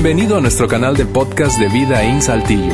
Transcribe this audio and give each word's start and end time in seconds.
Bienvenido 0.00 0.38
a 0.38 0.40
nuestro 0.40 0.68
canal 0.68 0.96
de 0.96 1.06
podcast 1.06 1.58
de 1.58 1.68
Vida 1.68 2.04
en 2.04 2.22
Saltillo. 2.22 2.72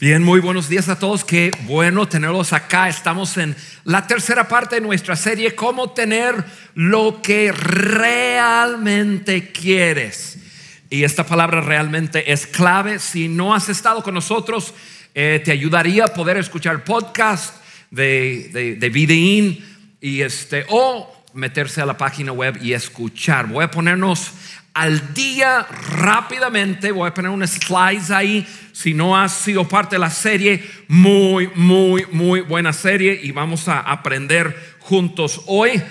Bien, 0.00 0.22
muy 0.22 0.38
buenos 0.38 0.68
días 0.68 0.88
a 0.88 1.00
todos. 1.00 1.24
Qué 1.24 1.50
bueno 1.62 2.06
tenerlos 2.06 2.52
acá. 2.52 2.88
Estamos 2.88 3.36
en 3.38 3.56
la 3.82 4.06
tercera 4.06 4.46
parte 4.46 4.76
de 4.76 4.82
nuestra 4.82 5.16
serie, 5.16 5.56
cómo 5.56 5.90
tener 5.90 6.44
lo 6.74 7.20
que 7.20 7.50
realmente 7.50 9.50
quieres. 9.50 10.38
Y 10.90 11.02
esta 11.02 11.26
palabra 11.26 11.60
realmente 11.60 12.32
es 12.32 12.46
clave. 12.46 13.00
Si 13.00 13.26
no 13.26 13.52
has 13.52 13.68
estado 13.68 14.04
con 14.04 14.14
nosotros, 14.14 14.74
eh, 15.12 15.42
te 15.44 15.50
ayudaría 15.50 16.04
a 16.04 16.14
poder 16.14 16.36
escuchar 16.36 16.84
podcast 16.84 17.56
de, 17.90 18.50
de, 18.52 18.76
de 18.76 18.88
Videín 18.90 19.64
y 20.00 20.22
este, 20.22 20.64
o 20.68 21.12
meterse 21.34 21.80
a 21.80 21.86
la 21.86 21.96
página 21.96 22.32
web 22.32 22.58
y 22.62 22.72
escuchar. 22.72 23.46
Voy 23.46 23.64
a 23.64 23.70
ponernos 23.70 24.32
al 24.74 25.14
día 25.14 25.66
rápidamente. 25.90 26.92
Voy 26.92 27.08
a 27.08 27.14
poner 27.14 27.30
unos 27.30 27.50
slides 27.50 28.10
ahí. 28.10 28.46
Si 28.72 28.94
no 28.94 29.16
has 29.16 29.32
sido 29.32 29.66
parte 29.68 29.96
de 29.96 30.00
la 30.00 30.10
serie, 30.10 30.64
muy, 30.88 31.50
muy, 31.54 32.06
muy 32.10 32.40
buena 32.40 32.72
serie 32.72 33.18
y 33.22 33.32
vamos 33.32 33.68
a 33.68 33.80
aprender 33.80 34.76
juntos 34.80 35.42
hoy. 35.46 35.82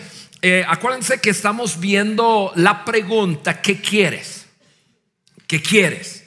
Eh, 0.42 0.64
acuérdense 0.68 1.20
que 1.20 1.30
estamos 1.30 1.80
viendo 1.80 2.52
la 2.56 2.86
pregunta, 2.86 3.62
¿qué 3.62 3.82
quieres? 3.82 4.48
¿Qué 5.48 5.62
quieres? 5.62 6.19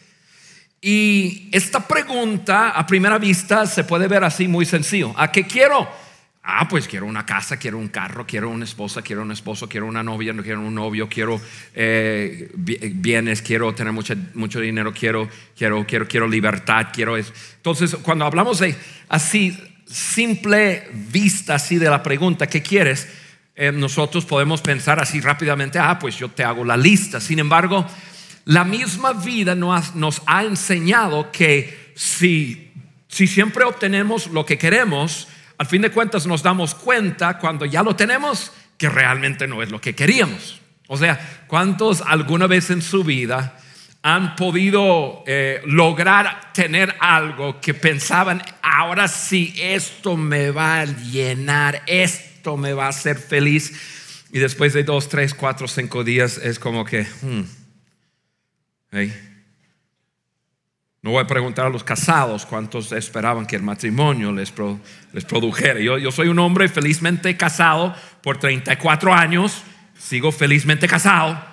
Y 0.85 1.49
esta 1.53 1.87
pregunta 1.87 2.71
a 2.71 2.85
primera 2.85 3.17
vista 3.17 3.67
se 3.67 3.85
puede 3.85 4.09
ver 4.09 4.25
así 4.25 4.49
muy 4.49 4.67
sencillo. 4.67 5.15
¿A 5.17 5.31
qué 5.31 5.47
quiero? 5.47 5.89
Ah, 6.43 6.67
pues 6.69 6.89
quiero 6.89 7.07
una 7.07 7.25
casa, 7.25 7.57
quiero 7.57 7.79
un 7.79 7.87
carro, 7.87 8.27
quiero 8.27 8.51
una 8.51 8.65
esposa, 8.65 9.01
quiero 9.01 9.23
un 9.23 9.31
esposo, 9.31 9.69
quiero 9.69 9.87
una 9.87 10.03
novia, 10.03 10.35
quiero 10.43 10.61
un 10.61 10.75
novio, 10.75 11.09
quiero 11.09 11.41
eh, 11.73 12.51
bienes, 12.57 13.43
quiero 13.43 13.73
tener 13.77 13.93
mucho, 13.93 14.15
mucho 14.35 14.59
dinero, 14.59 14.93
quiero, 14.93 15.29
quiero, 15.57 15.87
quiero, 15.87 16.09
quiero 16.09 16.27
libertad, 16.27 16.89
quiero 16.93 17.17
eso. 17.17 17.33
Entonces, 17.59 17.95
cuando 18.03 18.25
hablamos 18.25 18.59
de 18.59 18.75
así, 19.09 19.57
simple 19.87 20.89
vista 20.93 21.55
así 21.55 21.77
de 21.77 21.89
la 21.89 22.03
pregunta, 22.03 22.49
¿qué 22.49 22.61
quieres? 22.61 23.07
Eh, 23.55 23.71
nosotros 23.71 24.25
podemos 24.25 24.63
pensar 24.63 24.99
así 24.99 25.21
rápidamente, 25.21 25.79
ah, 25.79 25.97
pues 26.01 26.19
yo 26.19 26.29
te 26.29 26.43
hago 26.43 26.65
la 26.65 26.77
lista. 26.77 27.21
Sin 27.21 27.39
embargo, 27.39 27.87
la 28.45 28.65
misma 28.65 29.13
vida 29.13 29.55
nos, 29.55 30.23
ha 30.27 30.45
enseñado 30.45 31.31
que 31.31 31.93
si, 31.95 32.73
si 33.09 33.27
siempre 33.27 33.65
obtenemos 33.65 34.29
lo 34.29 34.45
que 34.45 34.59
queremos, 34.59 35.29
al 35.59 35.67
fin 35.67 35.83
de 35.83 35.91
cuentas 35.91 36.27
nos 36.27 36.43
damos 36.43 36.75
cuenta 36.75 37.39
cuando 37.39 37.65
ya 37.65 37.83
lo 37.83 37.95
tenemos 37.95 38.53
que 38.77 38.89
realmente 38.89 39.47
no 39.47 39.63
es 39.63 39.71
lo 39.71 39.81
que 39.81 39.95
queríamos. 39.95 40.61
O 40.89 40.97
sea, 40.97 41.45
¿cuántos 41.47 42.03
alguna 42.03 42.47
vez 42.47 42.71
en 42.71 42.83
su 42.83 43.05
vida 43.05 43.57
han 44.03 44.35
podido 44.35 45.23
eh, 45.27 45.63
lograr 45.65 46.53
tener 46.53 46.95
algo 46.99 47.61
que 47.61 47.75
pensaban, 47.75 48.43
ahora 48.61 49.07
sí, 49.07 49.55
esto 49.57 50.17
me 50.17 50.51
va 50.51 50.81
a 50.81 50.85
llenar, 50.85 51.83
esto 51.87 52.57
me 52.57 52.73
va 52.73 52.87
a 52.87 52.89
hacer 52.89 53.17
feliz? 53.17 53.73
Y 54.33 54.41
después 54.41 54.73
de 54.73 54.83
dos, 54.83 55.09
tres, 55.09 55.35
cuatro, 55.35 55.69
cinco 55.69 56.03
días 56.03 56.39
es 56.39 56.59
como 56.59 56.85
que, 56.85 57.07
hmm, 57.23 57.43
no 61.03 61.11
voy 61.11 61.23
a 61.23 61.27
preguntar 61.27 61.67
a 61.67 61.71
los 61.71 61.83
casados 61.83 62.45
cuántos 62.47 62.93
esperaban 62.93 63.47
que 63.47 63.57
el 63.57 63.63
matrimonio 63.63 64.33
les, 64.33 64.53
produjera. 64.53 65.81
Yo, 65.81 66.13
soy 66.13 66.29
un 66.29 66.39
hombre 66.39 66.69
felizmente 66.69 67.37
casado 67.37 67.95
por 68.23 68.39
34 68.39 69.13
años, 69.13 69.63
sigo 69.99 70.31
felizmente 70.31 70.87
casado. 70.87 71.51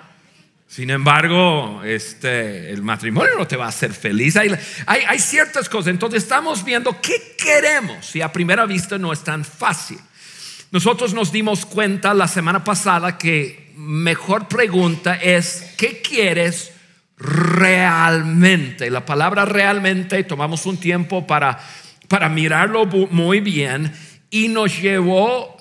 Sin 0.68 0.90
embargo, 0.90 1.82
este, 1.84 2.70
el 2.70 2.82
matrimonio 2.82 3.32
no 3.36 3.48
te 3.48 3.56
va 3.56 3.64
a 3.64 3.70
hacer 3.70 3.92
feliz. 3.92 4.36
Hay, 4.36 4.56
hay, 4.86 5.00
hay 5.08 5.18
ciertas 5.18 5.68
cosas. 5.68 5.88
Entonces 5.88 6.22
estamos 6.22 6.64
viendo 6.64 7.00
qué 7.00 7.34
queremos 7.36 8.14
y 8.14 8.20
a 8.20 8.30
primera 8.30 8.66
vista 8.66 8.98
no 8.98 9.12
es 9.12 9.24
tan 9.24 9.44
fácil. 9.44 9.98
Nosotros 10.70 11.12
nos 11.12 11.32
dimos 11.32 11.66
cuenta 11.66 12.14
la 12.14 12.28
semana 12.28 12.62
pasada 12.62 13.18
que 13.18 13.72
mejor 13.74 14.46
pregunta 14.46 15.16
es, 15.16 15.74
¿qué 15.76 16.00
quieres? 16.00 16.72
Realmente. 17.20 18.90
La 18.90 19.04
palabra 19.04 19.44
realmente 19.44 20.24
tomamos 20.24 20.66
un 20.66 20.78
tiempo 20.78 21.26
para, 21.26 21.60
para 22.08 22.28
mirarlo 22.28 22.86
muy 22.86 23.40
bien 23.40 23.92
y 24.30 24.48
nos 24.48 24.80
llevó 24.80 25.56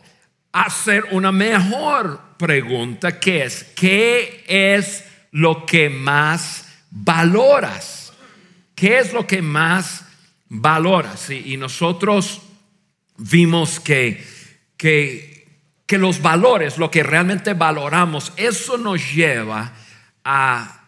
a 0.52 0.64
hacer 0.64 1.06
una 1.12 1.32
mejor 1.32 2.22
pregunta 2.38 3.20
que 3.20 3.44
es, 3.44 3.66
¿qué 3.76 4.46
es 4.48 5.04
lo 5.32 5.66
que 5.66 5.90
más 5.90 6.66
valoras? 6.90 8.14
¿Qué 8.74 9.00
es 9.00 9.12
lo 9.12 9.28
que 9.28 9.42
más 9.42 10.06
valoras? 10.48 11.30
Y, 11.30 11.58
nosotros 11.58 12.42
vimos 13.18 13.82
que, 13.82 14.26
que, 14.78 15.46
que 15.86 15.98
los 15.98 16.22
valores, 16.22 16.78
lo 16.78 16.90
que 16.90 17.04
realmente 17.04 17.54
valoramos, 17.54 18.32
eso 18.38 18.78
nos 18.78 19.14
lleva 19.14 19.74
a 20.24 20.79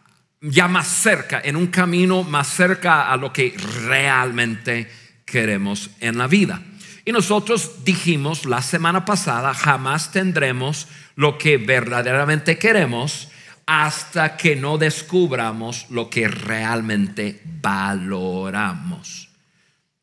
ya 0.41 0.68
más 0.68 0.88
cerca, 0.88 1.41
en 1.44 1.56
un 1.56 1.68
camino 1.68 2.24
más 2.24 2.47
cerca 2.47 3.12
a 3.12 3.18
lo 3.18 3.31
que 3.31 3.56
realmente 3.85 4.90
queremos 5.25 5.91
en 6.00 6.18
la 6.18 6.28
vida. 6.28 6.62
Y 7.06 7.12
nosotros 7.12 7.84
dijimos 7.85 8.46
la 8.46 8.62
semana 8.62 9.06
pasada, 9.06 9.53
jamás 9.53 10.12
tendremos 10.12 10.88
lo 11.16 11.38
que 11.38 11.57
verdaderamente 11.57 12.57
queremos 12.57 13.29
hasta 13.66 14.38
que 14.38 14.56
no 14.56 14.78
descubramos 14.78 15.85
lo 15.90 16.09
que 16.09 16.28
realmente 16.28 17.41
valoramos 17.62 19.31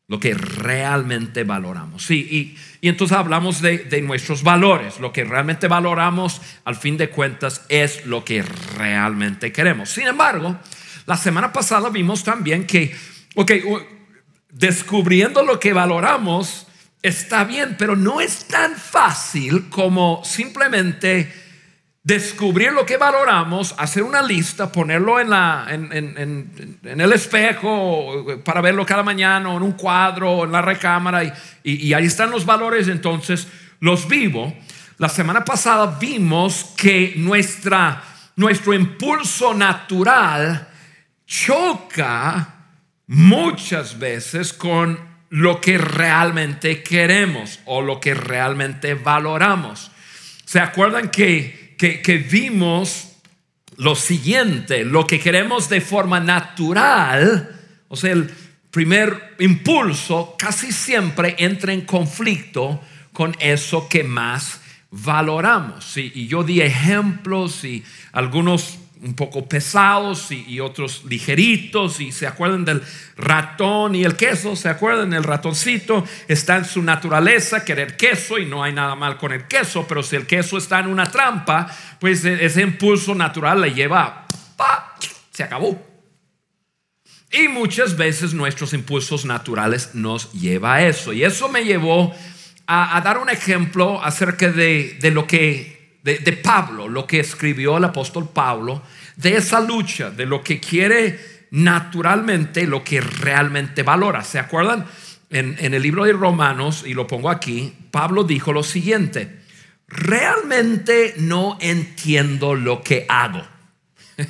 lo 0.09 0.19
que 0.19 0.33
realmente 0.33 1.43
valoramos. 1.43 2.03
Sí, 2.03 2.27
y, 2.29 2.57
entonces 2.87 3.17
hablamos 3.17 3.61
de, 3.61 3.79
de, 3.79 4.01
nuestros 4.01 4.41
valores. 4.41 4.99
Lo 4.99 5.11
que 5.11 5.25
realmente 5.25 5.67
valoramos, 5.67 6.41
al 6.63 6.77
fin 6.77 6.95
de 6.95 7.09
cuentas, 7.09 7.65
es 7.67 8.05
lo 8.05 8.23
que 8.23 8.41
realmente 8.77 9.51
queremos. 9.51 9.89
Sin 9.89 10.07
embargo, 10.07 10.57
la 11.05 11.17
semana 11.17 11.51
pasada 11.51 11.89
vimos 11.89 12.23
también 12.23 12.65
que, 12.65 12.95
ok, 13.35 13.51
descubriendo 14.51 15.43
lo 15.43 15.59
que 15.59 15.73
valoramos 15.73 16.67
está 17.01 17.43
bien, 17.43 17.75
pero 17.77 17.95
no 17.95 18.21
es 18.21 18.45
tan 18.47 18.75
fácil 18.75 19.69
como 19.69 20.21
simplemente 20.23 21.31
descubrir 22.09 22.71
lo 22.71 22.87
que 22.87 22.97
valoramos, 22.97 23.75
hacer 23.77 24.01
una 24.01 24.23
lista, 24.23 24.71
ponerlo 24.71 25.19
en, 25.19 25.29
el 26.83 27.13
espejo 27.13 28.25
para 28.43 28.61
verlo 28.61 28.83
cada 28.83 29.03
mañana, 29.03 29.49
o 29.49 29.57
en 29.57 29.63
un 29.63 29.73
cuadro, 29.73 30.31
o 30.31 30.45
en 30.45 30.51
la 30.51 30.61
recámara, 30.61 31.23
y, 31.23 31.31
y, 31.63 31.93
ahí 31.93 32.05
están 32.05 32.31
los 32.31 32.47
valores, 32.47 32.87
entonces 32.87 33.47
los 33.79 34.07
vivo. 34.07 34.51
La 34.97 35.07
semana 35.07 35.45
pasada 35.45 35.97
vimos 35.99 36.73
que 36.75 37.13
nuestra, 37.15 38.01
nuestro 38.35 38.73
impulso 38.73 39.53
natural 39.53 40.67
choca 41.27 42.55
muchas 43.05 43.99
veces 43.99 44.51
con 44.51 44.99
lo 45.29 45.61
que 45.61 45.77
realmente 45.77 46.81
queremos 46.81 47.59
o 47.65 47.83
lo 47.83 47.99
que 47.99 48.15
realmente 48.15 48.95
valoramos. 48.95 49.91
¿Se 50.43 50.59
acuerdan 50.59 51.09
que 51.09 51.68
que, 51.79 52.27
vimos 52.29 53.13
lo 53.77 53.95
siguiente, 53.95 54.83
lo 54.83 55.07
que 55.07 55.19
queremos 55.19 55.69
de 55.69 55.79
forma 55.79 56.19
natural, 56.19 57.57
o 57.87 57.95
sea, 57.95 58.11
el 58.11 58.29
primer 58.69 59.35
impulso 59.39 60.35
casi 60.37 60.73
siempre 60.73 61.35
entra 61.39 61.71
en 61.71 61.81
conflicto 61.81 62.81
con 63.13 63.33
eso 63.39 63.87
que 63.87 64.03
más 64.03 64.59
valoramos. 64.91 65.95
Y 65.95 66.27
yo 66.27 66.43
di 66.43 66.61
ejemplos 66.61 67.63
y 67.63 67.83
algunos 68.11 68.78
un 69.01 69.13
poco 69.13 69.47
pesados 69.47 70.29
y, 70.31 70.59
otros 70.59 71.05
ligeritos 71.05 72.01
y 72.01 72.11
se 72.11 72.27
acuerdan 72.27 72.65
del 72.65 72.83
ratón 73.15 73.95
y 73.95 74.03
el 74.03 74.15
queso, 74.15 74.55
se 74.55 74.67
acuerdan 74.67 75.13
el 75.13 75.23
ratoncito 75.23 76.03
está 76.27 76.57
en 76.57 76.65
su 76.65 76.81
naturaleza 76.81 77.63
querer 77.63 77.95
queso 77.95 78.37
y 78.37 78.45
no 78.45 78.61
hay 78.61 78.73
nada 78.73 78.95
mal 78.95 79.17
con 79.17 79.31
el 79.31 79.47
queso, 79.47 79.85
pero 79.87 80.03
si 80.03 80.17
el 80.17 80.27
queso 80.27 80.57
está 80.57 80.79
en 80.79 80.87
una 80.87 81.09
trampa, 81.09 81.73
pues 81.99 82.25
e, 82.25 82.45
ese 82.45 82.61
impulso 82.61 83.15
natural 83.15 83.61
le 83.61 83.73
lleva, 83.73 84.27
se 85.31 85.43
acabó. 85.43 85.81
Y 87.31 87.47
muchas 87.47 87.95
veces 87.95 88.33
nuestros 88.33 88.73
impulsos 88.73 89.23
naturales 89.23 89.91
nos 89.93 90.31
lleva 90.33 90.75
a 90.75 90.87
eso. 90.87 91.13
Y 91.13 91.23
eso 91.23 91.47
me 91.47 91.63
llevó 91.63 92.13
a, 92.65 92.99
dar 93.01 93.19
un 93.19 93.29
ejemplo 93.29 94.03
acerca 94.03 94.51
de, 94.51 94.97
de 94.99 95.11
lo 95.11 95.27
que 95.27 95.78
de, 96.03 96.33
Pablo, 96.33 96.87
lo 96.87 97.05
que 97.05 97.19
escribió 97.19 97.77
el 97.77 97.83
apóstol 97.83 98.29
Pablo, 98.29 98.81
de 99.15 99.37
esa 99.37 99.59
lucha, 99.59 100.09
de 100.09 100.25
lo 100.25 100.41
que 100.43 100.59
quiere 100.59 101.47
naturalmente, 101.51 102.65
lo 102.65 102.83
que 102.83 103.01
realmente 103.01 103.83
valora. 103.83 104.23
¿Se 104.23 104.39
acuerdan? 104.39 104.85
en, 105.29 105.55
en 105.59 105.73
el 105.73 105.81
libro 105.81 106.05
de 106.05 106.13
Romanos, 106.13 106.83
y 106.85 106.93
lo 106.93 107.07
pongo 107.07 107.29
aquí, 107.29 107.73
Pablo 107.91 108.23
dijo 108.23 108.51
lo 108.51 108.63
siguiente, 108.63 109.39
realmente 109.87 111.13
no 111.17 111.57
entiendo 111.61 112.55
lo 112.55 112.81
que 112.81 113.05
hago. 113.07 113.45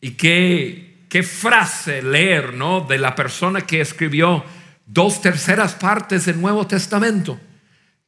y 0.00 0.12
qué, 0.12 1.04
qué 1.08 1.22
frase 1.22 2.02
leer, 2.02 2.54
¿no? 2.54 2.80
De 2.80 2.98
la 2.98 3.14
persona 3.14 3.62
que 3.62 3.80
escribió 3.80 4.44
dos 4.86 5.20
terceras 5.20 5.74
partes 5.74 6.26
del 6.26 6.40
Nuevo 6.40 6.66
Testamento. 6.66 7.38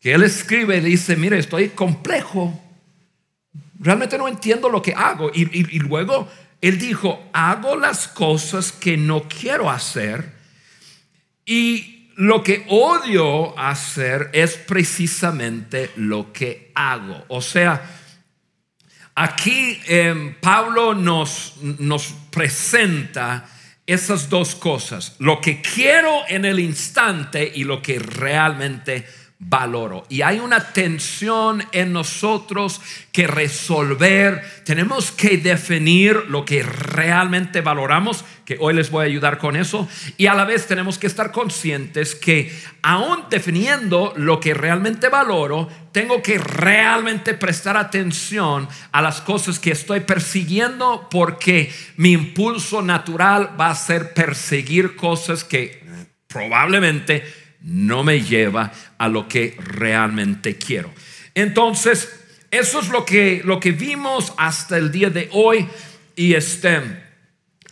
Que 0.03 0.13
él 0.13 0.25
escribe 0.25 0.77
y 0.77 0.81
dice, 0.81 1.17
mire, 1.17 1.39
estoy 1.39 1.71
complejo. 1.71 2.61
Realmente 3.79 4.19
no 4.19 4.29
entiendo 4.29 4.69
lo 4.69 4.83
que 4.83 4.93
hago. 4.93 5.31
Y, 5.33 5.77
y 5.77 5.79
luego 5.79 6.29
él 6.61 6.79
dijo, 6.79 7.31
hago 7.33 7.77
las 7.77 8.09
cosas 8.09 8.73
que 8.73 8.97
no 8.97 9.29
quiero 9.29 9.71
hacer. 9.71 10.33
Y 11.47 11.93
lo 12.17 12.43
que 12.43 12.65
odio 12.69 13.59
hacer 13.59 14.31
es 14.33 14.57
precisamente 14.57 15.91
lo 15.97 16.33
que 16.33 16.71
hago. 16.75 17.25
O 17.29 17.41
sea, 17.41 17.83
aquí 19.15 19.81
eh, 19.89 20.37
Pablo 20.41 20.95
nos, 20.95 21.55
nos 21.79 22.15
presenta 22.31 23.49
esas 23.87 24.29
dos 24.29 24.55
cosas, 24.55 25.17
lo 25.19 25.41
que 25.41 25.61
quiero 25.61 26.23
en 26.29 26.45
el 26.45 26.61
instante 26.61 27.51
y 27.53 27.65
lo 27.65 27.83
que 27.83 27.99
realmente 27.99 29.05
valoro. 29.45 30.05
Y 30.09 30.23
hay 30.23 30.39
una 30.39 30.73
tensión 30.73 31.65
en 31.73 31.93
nosotros 31.93 32.81
que 33.11 33.27
resolver. 33.27 34.43
Tenemos 34.65 35.11
que 35.11 35.37
definir 35.37 36.17
lo 36.29 36.45
que 36.45 36.63
realmente 36.63 37.61
valoramos, 37.61 38.25
que 38.45 38.57
hoy 38.61 38.75
les 38.75 38.91
voy 38.91 39.03
a 39.03 39.09
ayudar 39.09 39.39
con 39.39 39.57
eso. 39.57 39.89
Y 40.17 40.27
a 40.27 40.35
la 40.35 40.45
vez 40.45 40.67
tenemos 40.67 40.97
que 40.97 41.09
estar 41.09 41.33
conscientes 41.33 42.15
que 42.15 42.57
aún 42.83 43.25
definiendo 43.31 44.13
lo 44.17 44.39
que 44.39 44.55
realmente 44.55 45.09
valoro, 45.09 45.69
tengo 45.91 46.23
que 46.23 46.39
realmente 46.39 47.35
prestar 47.35 47.77
atención 47.77 48.69
a 48.93 49.03
las 49.03 49.21
cosas 49.21 49.59
que 49.59 49.73
estoy 49.73 50.01
persiguiendo 50.01 51.09
porque 51.11 51.73
mi 51.97 52.13
impulso 52.13 52.81
natural 52.81 53.51
va 53.61 53.71
a 53.71 53.75
ser 53.75 54.15
perseguir 54.15 54.95
cosas 54.95 55.43
que 55.43 55.83
probablemente 56.29 57.42
no 57.65 58.03
me 58.05 58.21
lleva 58.21 58.73
a 58.99 59.09
lo 59.09 59.29
que 59.29 59.57
realmente 59.59 60.57
quiero. 60.57 60.93
Entonces, 61.35 62.09
eso 62.51 62.81
es 62.81 62.89
lo 62.89 63.05
que, 63.05 63.43
lo 63.45 63.61
que 63.61 63.73
vimos 63.73 64.33
hasta 64.37 64.77
el 64.77 64.93
día 64.93 65.11
de 65.11 65.29
hoy 65.33 65.69
y 66.17 66.35
este... 66.35 67.03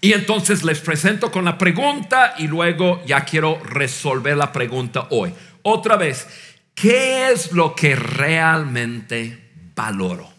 Y 0.02 0.14
entonces 0.14 0.64
les 0.64 0.80
presento 0.80 1.30
con 1.30 1.44
la 1.44 1.58
pregunta 1.58 2.34
y 2.38 2.46
luego 2.46 3.02
ya 3.04 3.22
quiero 3.26 3.62
resolver 3.62 4.34
la 4.34 4.50
pregunta 4.50 5.08
hoy. 5.10 5.34
Otra 5.60 5.96
vez, 5.96 6.26
¿qué 6.74 7.30
es 7.30 7.52
lo 7.52 7.74
que 7.74 7.94
realmente 7.94 9.50
valoro? 9.74 10.32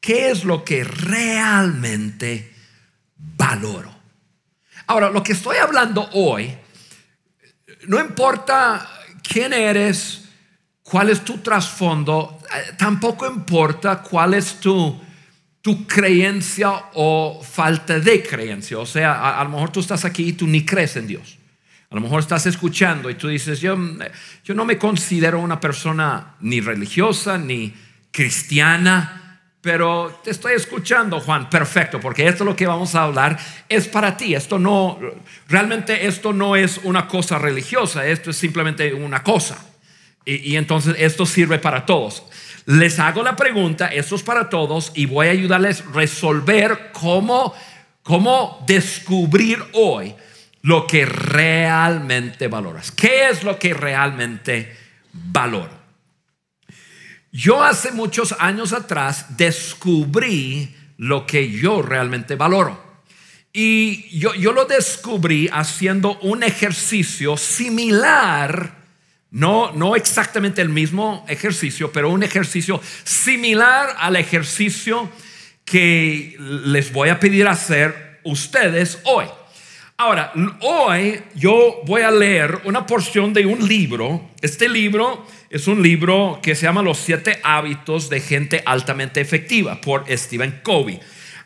¿Qué 0.00 0.30
es 0.30 0.42
lo 0.42 0.64
que 0.64 0.82
realmente 0.82 2.52
valoro? 3.16 3.94
Ahora, 4.88 5.10
lo 5.10 5.22
que 5.22 5.34
estoy 5.34 5.58
hablando 5.58 6.08
hoy 6.12 6.52
no 7.86 8.00
importa 8.00 8.88
quién 9.22 9.52
eres, 9.52 10.28
cuál 10.82 11.10
es 11.10 11.24
tu 11.24 11.38
trasfondo, 11.38 12.38
eh, 12.54 12.72
tampoco 12.78 13.26
importa 13.26 14.02
cuál 14.02 14.34
es 14.34 14.60
tu, 14.60 15.00
tu 15.60 15.86
creencia 15.86 16.70
o 16.94 17.42
falta 17.42 17.98
de 17.98 18.22
creencia. 18.22 18.78
O 18.78 18.86
sea, 18.86 19.38
a, 19.38 19.42
lo 19.44 19.50
mejor 19.50 19.70
tú 19.70 19.80
estás 19.80 20.04
aquí 20.04 20.28
y 20.28 20.32
tú 20.32 20.46
ni 20.46 20.64
crees 20.64 20.96
en 20.96 21.06
Dios. 21.06 21.38
A 21.90 21.94
lo 21.94 22.00
mejor 22.00 22.20
estás 22.20 22.46
escuchando 22.46 23.10
y 23.10 23.14
tú 23.14 23.28
dices, 23.28 23.60
yo, 23.60 23.76
yo 24.44 24.54
no 24.54 24.64
me 24.64 24.78
considero 24.78 25.40
una 25.40 25.60
persona 25.60 26.36
ni 26.40 26.60
religiosa 26.60 27.38
ni 27.38 27.74
cristiana 28.10 29.25
pero 29.66 30.20
te 30.22 30.30
estoy 30.30 30.52
escuchando, 30.52 31.18
Juan, 31.18 31.50
perfecto, 31.50 31.98
porque 31.98 32.28
esto 32.28 32.44
es 32.44 32.46
lo 32.46 32.54
que 32.54 32.68
vamos 32.68 32.94
a 32.94 33.02
hablar, 33.02 33.36
es 33.68 33.88
para 33.88 34.16
ti, 34.16 34.32
esto 34.32 34.60
no, 34.60 34.96
realmente 35.48 36.06
esto 36.06 36.32
no 36.32 36.54
es 36.54 36.78
una 36.84 37.08
cosa 37.08 37.36
religiosa, 37.36 38.06
esto 38.06 38.30
es 38.30 38.36
simplemente 38.36 38.94
una 38.94 39.24
cosa. 39.24 39.58
Y, 40.24 40.54
entonces 40.54 40.94
esto 41.00 41.26
sirve 41.26 41.58
para 41.58 41.84
todos. 41.84 42.22
Les 42.66 43.00
hago 43.00 43.24
la 43.24 43.34
pregunta, 43.34 43.88
esto 43.88 44.14
es 44.14 44.22
para 44.22 44.48
todos, 44.48 44.92
y 44.94 45.06
voy 45.06 45.26
a 45.26 45.30
ayudarles 45.30 45.80
a 45.80 45.92
resolver 45.92 46.90
cómo, 46.92 47.52
cómo 48.04 48.64
descubrir 48.68 49.58
hoy 49.72 50.14
lo 50.62 50.86
que 50.86 51.06
realmente 51.06 52.46
valoras. 52.46 52.92
¿Qué 52.92 53.30
es 53.30 53.42
lo 53.42 53.58
que 53.58 53.74
realmente 53.74 54.76
valoro? 55.12 55.85
Yo 57.36 57.62
hace 57.62 57.92
muchos 57.92 58.34
años 58.38 58.72
atrás 58.72 59.36
descubrí 59.36 60.74
lo 60.96 61.26
que 61.26 61.50
yo 61.50 61.82
realmente 61.82 62.34
valoro. 62.34 62.82
Y 63.52 64.18
yo, 64.18 64.34
yo 64.34 64.52
lo 64.52 64.64
descubrí 64.64 65.46
haciendo 65.52 66.18
un 66.20 66.42
ejercicio 66.42 67.36
similar, 67.36 68.76
no, 69.30 69.70
no 69.72 69.96
exactamente 69.96 70.62
el 70.62 70.70
mismo 70.70 71.26
ejercicio, 71.28 71.92
pero 71.92 72.08
un 72.08 72.22
ejercicio 72.22 72.80
similar 73.04 73.94
al 73.98 74.16
ejercicio 74.16 75.10
que 75.66 76.36
les 76.38 76.90
voy 76.90 77.10
a 77.10 77.20
pedir 77.20 77.48
hacer 77.48 78.20
ustedes 78.24 78.98
hoy. 79.04 79.26
Ahora, 79.98 80.30
hoy 80.60 81.22
yo 81.36 81.80
voy 81.86 82.02
a 82.02 82.10
leer 82.10 82.60
una 82.64 82.86
porción 82.86 83.32
de 83.32 83.46
un 83.46 83.66
libro. 83.66 84.28
Este 84.42 84.68
libro 84.68 85.26
es 85.48 85.68
un 85.68 85.82
libro 85.82 86.38
que 86.42 86.54
se 86.54 86.64
llama 86.64 86.82
Los 86.82 86.98
siete 86.98 87.40
hábitos 87.42 88.10
de 88.10 88.20
gente 88.20 88.62
altamente 88.66 89.22
efectiva 89.22 89.80
por 89.80 90.04
Stephen 90.10 90.60
Covey. 90.62 91.00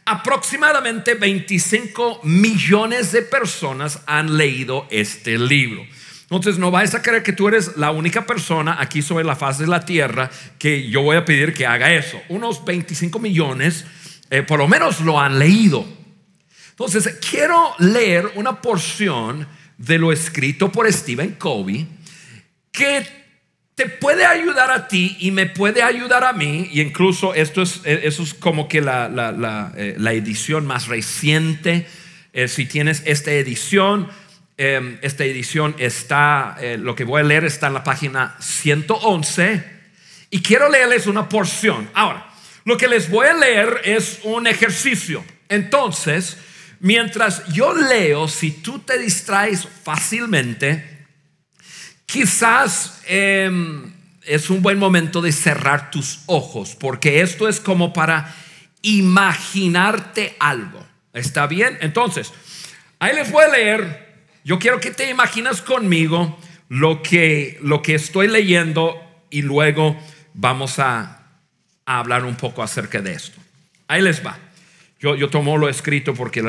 Aproximadamente 0.04 1.14
25 1.14 2.22
millones 2.24 3.12
de 3.12 3.22
personas 3.22 4.00
han 4.06 4.36
leído 4.36 4.88
este 4.90 5.38
libro. 5.38 5.86
Entonces 6.22 6.58
no 6.58 6.72
vayas 6.72 6.96
a 6.96 7.02
creer 7.02 7.22
que 7.22 7.32
tú 7.32 7.46
eres 7.46 7.76
la 7.76 7.92
única 7.92 8.26
persona 8.26 8.78
aquí 8.80 9.00
sobre 9.00 9.22
la 9.22 9.36
faz 9.36 9.58
de 9.58 9.68
la 9.68 9.84
tierra 9.84 10.28
que 10.58 10.90
yo 10.90 11.02
voy 11.02 11.16
a 11.16 11.24
pedir 11.24 11.54
que 11.54 11.66
haga 11.66 11.94
eso. 11.94 12.20
Unos 12.28 12.64
25 12.64 13.20
millones 13.20 13.84
eh, 14.30 14.42
por 14.42 14.58
lo 14.58 14.68
menos 14.68 15.00
lo 15.00 15.20
han 15.20 15.38
leído. 15.38 15.99
Entonces 16.80 17.18
quiero 17.30 17.74
leer 17.78 18.32
una 18.36 18.62
porción 18.62 19.46
de 19.76 19.98
lo 19.98 20.12
escrito 20.12 20.72
por 20.72 20.90
Stephen 20.90 21.34
Covey 21.34 21.86
que 22.72 23.06
te 23.74 23.84
puede 23.84 24.24
ayudar 24.24 24.70
a 24.70 24.88
ti 24.88 25.14
y 25.20 25.30
me 25.30 25.44
puede 25.44 25.82
ayudar 25.82 26.24
a 26.24 26.32
mí, 26.32 26.70
y 26.72 26.80
incluso 26.80 27.34
esto 27.34 27.60
es, 27.60 27.82
eh, 27.84 28.00
eso 28.04 28.22
es 28.22 28.32
como 28.32 28.66
que 28.66 28.80
la, 28.80 29.10
la, 29.10 29.72
eh, 29.76 29.94
edición 29.98 30.66
más 30.66 30.86
reciente. 30.88 31.86
Eh, 32.32 32.48
si 32.48 32.64
tienes 32.64 33.02
esta 33.04 33.30
edición, 33.30 34.08
em, 34.56 34.96
esta 35.02 35.24
edición 35.24 35.74
está, 35.78 36.56
lo 36.78 36.94
que 36.94 37.04
voy 37.04 37.20
a 37.20 37.24
leer 37.24 37.44
está 37.44 37.66
en 37.66 37.74
la 37.74 37.84
página 37.84 38.36
111, 38.40 39.62
y 40.30 40.40
quiero 40.40 40.70
leerles 40.70 41.06
una 41.06 41.28
porción. 41.28 41.90
Ahora, 41.92 42.26
lo 42.64 42.78
que 42.78 42.88
les 42.88 43.10
voy 43.10 43.26
a 43.26 43.34
leer 43.34 43.82
es 43.84 44.20
un 44.22 44.46
ejercicio. 44.46 45.22
Entonces, 45.50 46.38
mientras 46.80 47.46
yo 47.52 47.72
leo, 47.74 48.26
si 48.28 48.50
tú 48.50 48.80
te 48.80 48.98
distraes 48.98 49.66
fácilmente, 49.84 51.00
Quizás 52.10 53.00
em, 53.06 53.92
es 54.24 54.50
un 54.50 54.62
buen 54.62 54.80
momento 54.80 55.22
de 55.22 55.30
cerrar 55.30 55.92
tus 55.92 56.22
ojos, 56.26 56.74
porque 56.74 57.20
esto 57.20 57.48
es 57.48 57.60
como 57.60 57.92
para 57.92 58.34
imaginarte 58.82 60.34
algo. 60.40 60.84
¿Está 61.12 61.46
bien? 61.46 61.78
Entonces, 61.80 62.32
ahí 62.98 63.14
les 63.14 63.30
voy 63.30 63.44
a 63.44 63.48
leer. 63.48 64.24
Yo 64.42 64.58
quiero 64.58 64.80
que 64.80 64.90
te 64.90 65.08
imaginas 65.08 65.62
conmigo 65.62 66.36
lo 66.68 67.00
que, 67.00 67.58
lo 67.62 67.80
que 67.80 67.94
estoy 67.94 68.26
leyendo 68.26 69.00
y 69.30 69.42
luego 69.42 69.96
vamos 70.34 70.80
a, 70.80 71.16
hablar 71.86 72.24
un 72.24 72.34
poco 72.34 72.64
acerca 72.64 73.00
de 73.00 73.12
esto. 73.12 73.40
Ahí 73.86 74.02
les 74.02 74.24
va. 74.24 74.36
Yo, 75.00 75.16
yo 75.16 75.28
tomo 75.30 75.56
lo 75.56 75.68
escrito 75.68 76.14
porque 76.14 76.42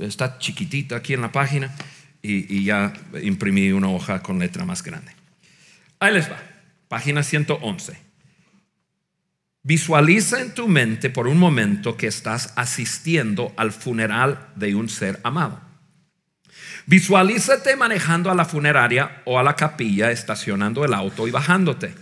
está 0.00 0.38
chiquitita 0.38 0.96
aquí 0.96 1.14
en 1.14 1.20
la 1.20 1.30
página 1.30 1.74
y, 2.22 2.64
ya 2.64 2.92
imprimí 3.22 3.70
una 3.72 3.88
hoja 3.88 4.22
con 4.22 4.38
letra 4.38 4.64
más 4.64 4.82
grande. 4.82 5.12
Ahí 6.00 6.14
les 6.14 6.30
va, 6.30 6.42
página 6.88 7.22
111. 7.22 7.98
Visualiza 9.62 10.40
en 10.40 10.54
tu 10.54 10.68
mente 10.68 11.10
por 11.10 11.26
un 11.26 11.38
momento 11.38 11.96
que 11.96 12.06
estás 12.06 12.52
asistiendo 12.56 13.52
al 13.56 13.72
funeral 13.72 14.48
de 14.56 14.74
un 14.74 14.88
ser 14.88 15.20
amado. 15.22 15.60
Visualízate 16.86 17.76
manejando 17.76 18.30
a 18.30 18.34
la 18.34 18.44
funeraria 18.44 19.22
o 19.24 19.38
a 19.38 19.42
la 19.42 19.56
capilla, 19.56 20.10
estacionando 20.10 20.84
el 20.84 20.92
auto 20.92 21.26
y 21.26 21.30
bajándote. 21.30 21.94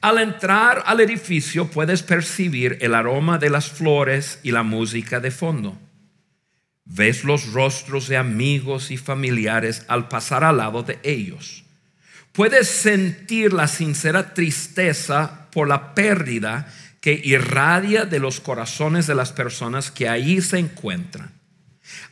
Al 0.00 0.18
entrar 0.18 0.82
al 0.86 1.00
edificio 1.00 1.70
puedes 1.70 2.02
percibir 2.02 2.78
el 2.80 2.94
aroma 2.94 3.36
de 3.36 3.50
las 3.50 3.68
flores 3.68 4.38
y 4.42 4.50
la 4.50 4.62
música 4.62 5.20
de 5.20 5.30
fondo. 5.30 5.78
Ves 6.86 7.22
los 7.22 7.52
rostros 7.52 8.08
de 8.08 8.16
amigos 8.16 8.90
y 8.90 8.96
familiares 8.96 9.84
al 9.88 10.08
pasar 10.08 10.42
al 10.42 10.56
lado 10.56 10.82
de 10.82 10.98
ellos. 11.02 11.64
puedes 12.32 12.68
sentir 12.68 13.52
la 13.52 13.66
sincera 13.66 14.34
tristeza 14.34 15.48
por 15.50 15.66
la 15.66 15.94
pérdida 15.96 16.72
que 17.00 17.20
irradia 17.24 18.04
de 18.04 18.20
los 18.20 18.40
corazones 18.40 19.08
de 19.08 19.16
las 19.16 19.32
personas 19.32 19.90
que 19.90 20.08
ahí 20.08 20.40
se 20.40 20.58
encuentran. 20.58 21.32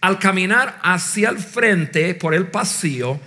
Al 0.00 0.18
caminar 0.18 0.80
hacia 0.82 1.30
el 1.30 1.38
frente 1.38 2.14
por 2.14 2.34
el 2.34 2.48
pasillo 2.48 3.20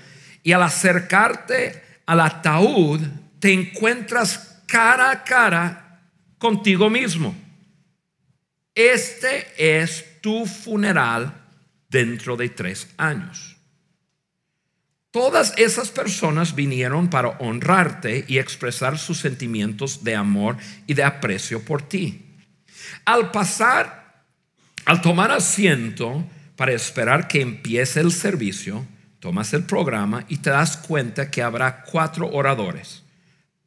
y 0.44 0.52
al 0.52 0.64
acercarte 0.64 1.82
al 2.06 2.20
ataúd, 2.20 3.00
te 3.40 3.54
encuentras 3.54 4.51
cara 4.72 5.12
a 5.12 5.24
cara 5.24 6.00
contigo 6.38 6.90
mismo. 6.90 7.36
Este 8.74 9.46
es 9.58 10.22
tu 10.22 10.46
funeral 10.46 11.34
dentro 11.90 12.38
de 12.38 12.48
tres 12.48 12.88
años. 12.96 13.58
Todas 15.12 15.54
esas 15.58 15.92
personas 15.92 16.56
vinieron 16.56 17.10
para 17.10 17.32
honrarte 17.40 18.24
y 18.30 18.38
expresar 18.38 18.98
sus 18.98 19.20
sentimientos 19.20 20.06
de 20.06 20.16
amor 20.16 20.56
y 20.88 20.94
de 20.94 21.04
aprecio 21.04 21.66
por 21.66 21.82
ti. 21.82 22.38
Al 23.04 23.30
pasar, 23.32 24.24
al 24.86 25.02
tomar 25.02 25.32
asiento 25.32 26.26
para 26.56 26.72
esperar 26.72 27.28
que 27.28 27.42
empiece 27.42 28.00
el 28.00 28.14
servicio, 28.14 28.88
tomas 29.20 29.52
el 29.52 29.66
programa 29.66 30.24
y 30.30 30.38
te 30.38 30.50
das 30.50 30.78
cuenta 30.78 31.30
que 31.30 31.44
habrá 31.44 31.84
cuatro 31.84 32.30
oradores. 32.32 33.04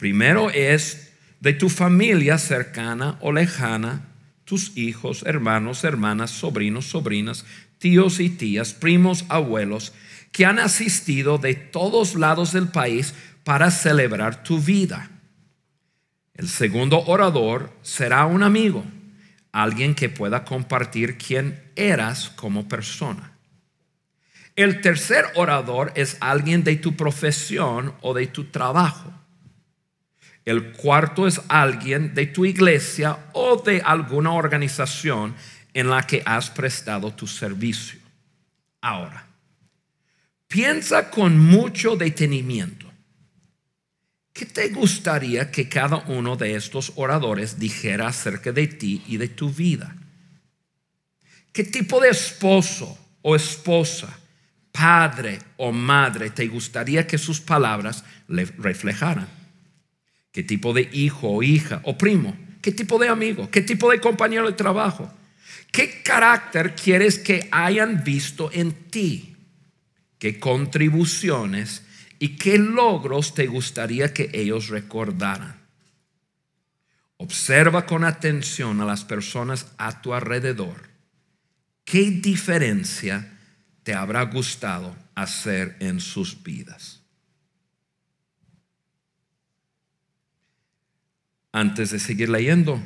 Primero 0.04 0.50
es 0.50 1.14
de 1.40 1.54
tu 1.54 1.70
familia 1.70 2.36
cercana 2.36 3.16
o 3.22 3.32
lejana, 3.32 4.02
tus 4.44 4.76
hijos, 4.76 5.22
hermanos, 5.24 5.82
hermanas, 5.82 6.30
sobrinos, 6.30 6.84
sobrinas, 6.84 7.46
tíos 7.78 8.20
y 8.20 8.28
tías, 8.28 8.74
primos, 8.74 9.24
abuelos, 9.30 9.94
que 10.30 10.44
han 10.44 10.58
asistido 10.58 11.38
de 11.38 11.54
todos 11.54 12.16
lados 12.16 12.52
del 12.52 12.68
país 12.68 13.14
para 13.44 13.70
celebrar 13.70 14.42
tu 14.42 14.60
vida. 14.60 15.10
El 16.34 16.50
segundo 16.50 17.00
orador 17.06 17.72
será 17.80 18.26
un 18.26 18.42
amigo, 18.42 18.84
alguien 19.52 19.94
que 19.94 20.10
pueda 20.10 20.44
compartir 20.44 21.16
quién 21.16 21.62
eras 21.76 22.28
como 22.28 22.68
persona. 22.68 23.38
El 24.54 24.82
tercer 24.82 25.24
orador 25.34 25.92
es 25.94 26.18
alguien 26.20 26.62
de 26.62 26.76
tu 26.76 26.94
profesión 26.94 27.94
o 28.02 28.12
de 28.12 28.26
tu 28.26 28.44
trabajo. 28.44 29.23
El 30.44 30.72
cuarto 30.72 31.26
es 31.26 31.40
alguien 31.48 32.14
de 32.14 32.26
tu 32.26 32.44
iglesia 32.44 33.18
o 33.32 33.62
de 33.64 33.80
alguna 33.80 34.32
organización 34.32 35.34
en 35.72 35.88
la 35.88 36.02
que 36.06 36.22
has 36.24 36.50
prestado 36.50 37.12
tu 37.12 37.26
servicio. 37.26 37.98
Ahora, 38.80 39.26
Piensa 40.54 41.10
con 41.10 41.36
mucho 41.36 41.96
detenimiento. 41.96 42.88
¿Qué 44.32 44.46
te 44.46 44.68
gustaría 44.68 45.50
que 45.50 45.68
cada 45.68 45.96
uno 46.06 46.36
de 46.36 46.54
estos 46.54 46.92
oradores 46.94 47.58
dijera 47.58 48.06
acerca 48.06 48.52
de 48.52 48.68
ti 48.68 49.02
y 49.08 49.16
de 49.16 49.26
tu 49.26 49.50
vida? 49.50 49.96
¿Qué 51.52 51.64
tipo 51.64 51.98
de 51.98 52.10
esposo 52.10 52.96
o 53.22 53.34
esposa, 53.34 54.16
padre 54.70 55.40
o 55.56 55.72
madre 55.72 56.30
te 56.30 56.46
gustaría 56.46 57.04
que 57.04 57.18
sus 57.18 57.40
palabras 57.40 58.04
le 58.28 58.44
reflejaran? 58.44 59.26
¿Qué 60.34 60.42
tipo 60.42 60.74
de 60.74 60.90
hijo 60.92 61.30
o 61.30 61.42
hija 61.42 61.80
o 61.84 61.96
primo? 61.96 62.36
¿Qué 62.60 62.72
tipo 62.72 62.98
de 62.98 63.08
amigo? 63.08 63.50
¿Qué 63.50 63.62
tipo 63.62 63.90
de 63.90 64.00
compañero 64.00 64.46
de 64.46 64.52
trabajo? 64.52 65.10
¿Qué 65.72 66.02
carácter 66.02 66.74
quieres 66.74 67.18
que 67.18 67.48
hayan 67.50 68.04
visto 68.04 68.50
en 68.52 68.72
ti? 68.90 69.30
qué 70.24 70.40
contribuciones 70.40 71.82
y 72.18 72.38
qué 72.38 72.56
logros 72.56 73.34
te 73.34 73.46
gustaría 73.46 74.14
que 74.14 74.30
ellos 74.32 74.68
recordaran. 74.68 75.60
Observa 77.18 77.84
con 77.84 78.04
atención 78.04 78.80
a 78.80 78.86
las 78.86 79.04
personas 79.04 79.66
a 79.76 80.00
tu 80.00 80.14
alrededor. 80.14 80.88
¿Qué 81.84 82.10
diferencia 82.10 83.36
te 83.82 83.92
habrá 83.92 84.22
gustado 84.22 84.96
hacer 85.14 85.76
en 85.80 86.00
sus 86.00 86.42
vidas? 86.42 87.03
Antes 91.54 91.92
de 91.92 92.00
seguir 92.00 92.28
leyendo, 92.30 92.82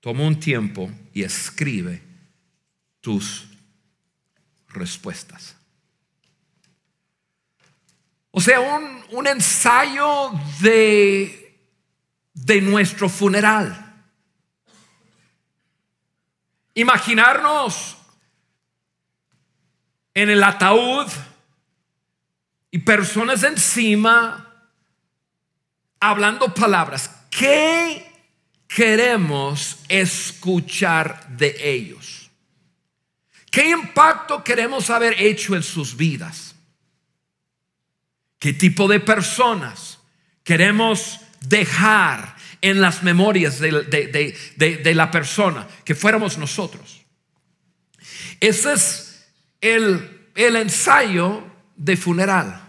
toma 0.00 0.24
un 0.24 0.38
tiempo 0.38 0.90
y 1.14 1.22
escribe 1.22 2.02
tus 3.00 3.46
respuestas. 4.68 5.56
O 8.30 8.42
sea, 8.42 8.60
un, 8.60 9.26
ensayo 9.26 10.38
de, 10.60 11.58
de 12.34 12.60
nuestro 12.60 13.08
funeral. 13.08 14.04
Imaginarnos 16.74 17.96
en 20.12 20.28
el 20.28 20.44
ataúd 20.44 21.10
y 22.70 22.80
personas 22.80 23.42
encima 23.44 24.68
hablando 25.98 26.52
palabras. 26.52 27.15
¿Qué 27.36 28.10
queremos 28.66 29.80
escuchar 29.88 31.28
de 31.36 31.54
ellos? 31.60 32.30
¿Qué 33.50 33.68
impacto 33.68 34.42
queremos 34.42 34.88
haber 34.88 35.20
hecho 35.20 35.54
en 35.54 35.62
sus 35.62 35.94
vidas? 35.98 36.54
¿Qué 38.38 38.54
tipo 38.54 38.88
de 38.88 39.00
personas 39.00 39.98
queremos 40.44 41.20
dejar 41.40 42.36
en 42.62 42.80
las 42.80 43.02
memorias 43.02 43.58
de, 43.58 44.94
la 44.94 45.10
persona 45.10 45.68
que 45.84 45.94
fuéramos 45.94 46.38
nosotros? 46.38 47.04
Ese 48.40 48.72
es 48.72 49.26
el, 49.60 50.30
el 50.34 50.56
ensayo 50.56 51.44
de 51.76 51.98
funeral. 51.98 52.65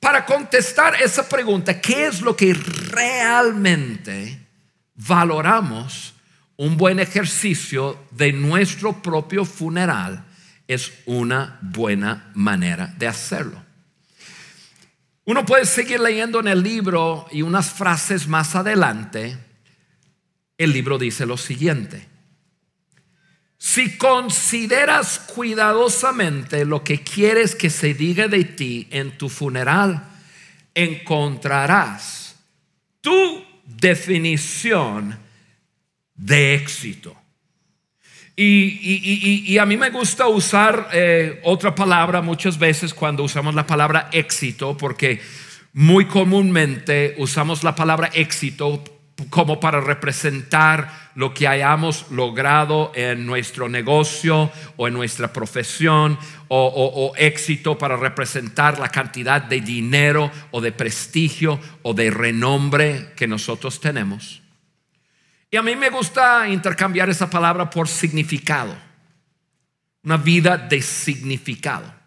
Para 0.00 0.24
contestar 0.24 1.00
esa 1.00 1.28
pregunta, 1.28 1.78
¿qué 1.78 2.06
es 2.06 2.22
lo 2.22 2.34
que 2.34 2.54
realmente 2.54 4.46
valoramos? 4.94 6.14
Un 6.56 6.76
buen 6.76 7.00
ejercicio 7.00 8.06
de 8.10 8.32
nuestro 8.32 9.02
propio 9.02 9.44
funeral 9.44 10.24
es 10.66 10.92
una 11.06 11.58
buena 11.62 12.30
manera 12.34 12.86
de 12.98 13.08
hacerlo. 13.08 13.62
Uno 15.24 15.44
puede 15.46 15.64
seguir 15.66 16.00
leyendo 16.00 16.40
en 16.40 16.48
el 16.48 16.62
libro 16.62 17.26
y 17.30 17.42
unas 17.42 17.70
frases 17.70 18.26
más 18.26 18.56
adelante, 18.56 19.38
el 20.58 20.72
libro 20.72 20.98
dice 20.98 21.24
lo 21.24 21.36
siguiente. 21.36 22.09
Si 23.62 23.98
consideras 23.98 25.18
cuidadosamente 25.18 26.64
lo 26.64 26.82
que 26.82 27.02
quieres 27.02 27.54
que 27.54 27.68
se 27.68 27.92
diga 27.92 28.26
de 28.26 28.44
ti 28.44 28.88
en 28.90 29.18
tu 29.18 29.28
funeral, 29.28 30.02
encontrarás 30.74 32.36
tu 33.02 33.44
definición 33.66 35.18
de 36.14 36.54
éxito. 36.54 37.14
Y, 38.34 39.58
a 39.58 39.66
mí 39.66 39.76
me 39.76 39.90
gusta 39.90 40.26
usar 40.26 40.88
eh, 40.94 41.38
otra 41.44 41.74
palabra 41.74 42.22
muchas 42.22 42.58
veces 42.58 42.94
cuando 42.94 43.24
usamos 43.24 43.54
la 43.54 43.66
palabra 43.66 44.08
éxito, 44.10 44.74
porque 44.74 45.20
muy 45.74 46.06
comúnmente 46.06 47.14
usamos 47.18 47.62
la 47.62 47.74
palabra 47.74 48.08
éxito 48.14 48.82
como 49.28 49.60
para 49.60 49.82
representar 49.82 50.99
lo 51.14 51.34
que 51.34 51.48
hayamos 51.48 52.10
logrado 52.10 52.92
en 52.94 53.26
nuestro 53.26 53.68
negocio 53.68 54.50
o 54.76 54.88
en 54.88 54.94
nuestra 54.94 55.32
profesión, 55.32 56.18
o, 56.52 57.12
éxito 57.16 57.78
para 57.78 57.96
representar 57.96 58.78
la 58.78 58.88
cantidad 58.88 59.40
de 59.40 59.60
dinero 59.60 60.30
o 60.50 60.60
de 60.60 60.72
prestigio 60.72 61.60
o 61.82 61.94
de 61.94 62.10
renombre 62.10 63.12
que 63.14 63.28
nosotros 63.28 63.80
tenemos. 63.80 64.42
Y 65.50 65.56
a 65.56 65.62
mí 65.62 65.76
me 65.76 65.90
gusta 65.90 66.48
intercambiar 66.48 67.08
esa 67.08 67.30
palabra 67.30 67.70
por 67.70 67.88
significado. 67.88 68.76
Una 70.02 70.16
vida 70.16 70.56
de 70.56 70.82
significado. 70.82 71.99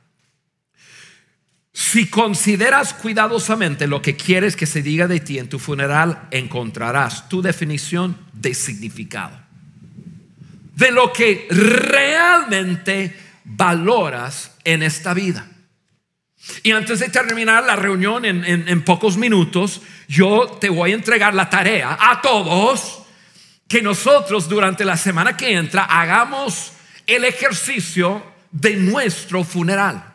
Si 1.74 2.08
consideras 2.08 2.94
cuidadosamente 2.94 3.88
lo 3.88 4.00
que 4.02 4.16
quieres 4.16 4.56
que 4.56 4.68
se 4.68 4.84
diga 4.84 5.08
de 5.08 5.20
ti 5.20 5.40
en 5.40 5.50
tu 5.50 5.58
funeral, 5.58 6.28
encontrarás 6.30 7.28
tu 7.30 7.42
definición 7.42 8.16
de 8.32 8.54
significado. 8.54 9.40
De 10.76 10.92
lo 10.92 11.12
que 11.12 11.48
realmente 11.50 13.18
valoras 13.44 14.52
en 14.64 14.84
esta 14.84 15.16
vida. 15.16 15.48
Y 16.62 16.72
antes 16.72 17.00
de 17.00 17.10
terminar 17.10 17.64
la 17.64 17.76
reunión 17.76 18.26
en, 18.26 18.44
en 18.46 18.86
pocos 18.86 19.18
minutos, 19.18 19.82
yo 20.08 20.58
te 20.62 20.70
voy 20.70 20.92
a 20.92 20.96
entregar 20.96 21.34
la 21.34 21.50
tarea 21.50 21.98
a 22.00 22.22
todos 22.22 23.02
que 23.68 23.82
nosotros 23.82 24.48
durante 24.48 24.86
la 24.86 24.98
semana 24.98 25.36
que 25.36 25.54
entra 25.54 25.86
hagamos 25.86 26.74
el 27.08 27.26
ejercicio 27.26 28.24
de 28.52 28.76
nuestro 28.76 29.44
funeral. 29.44 30.13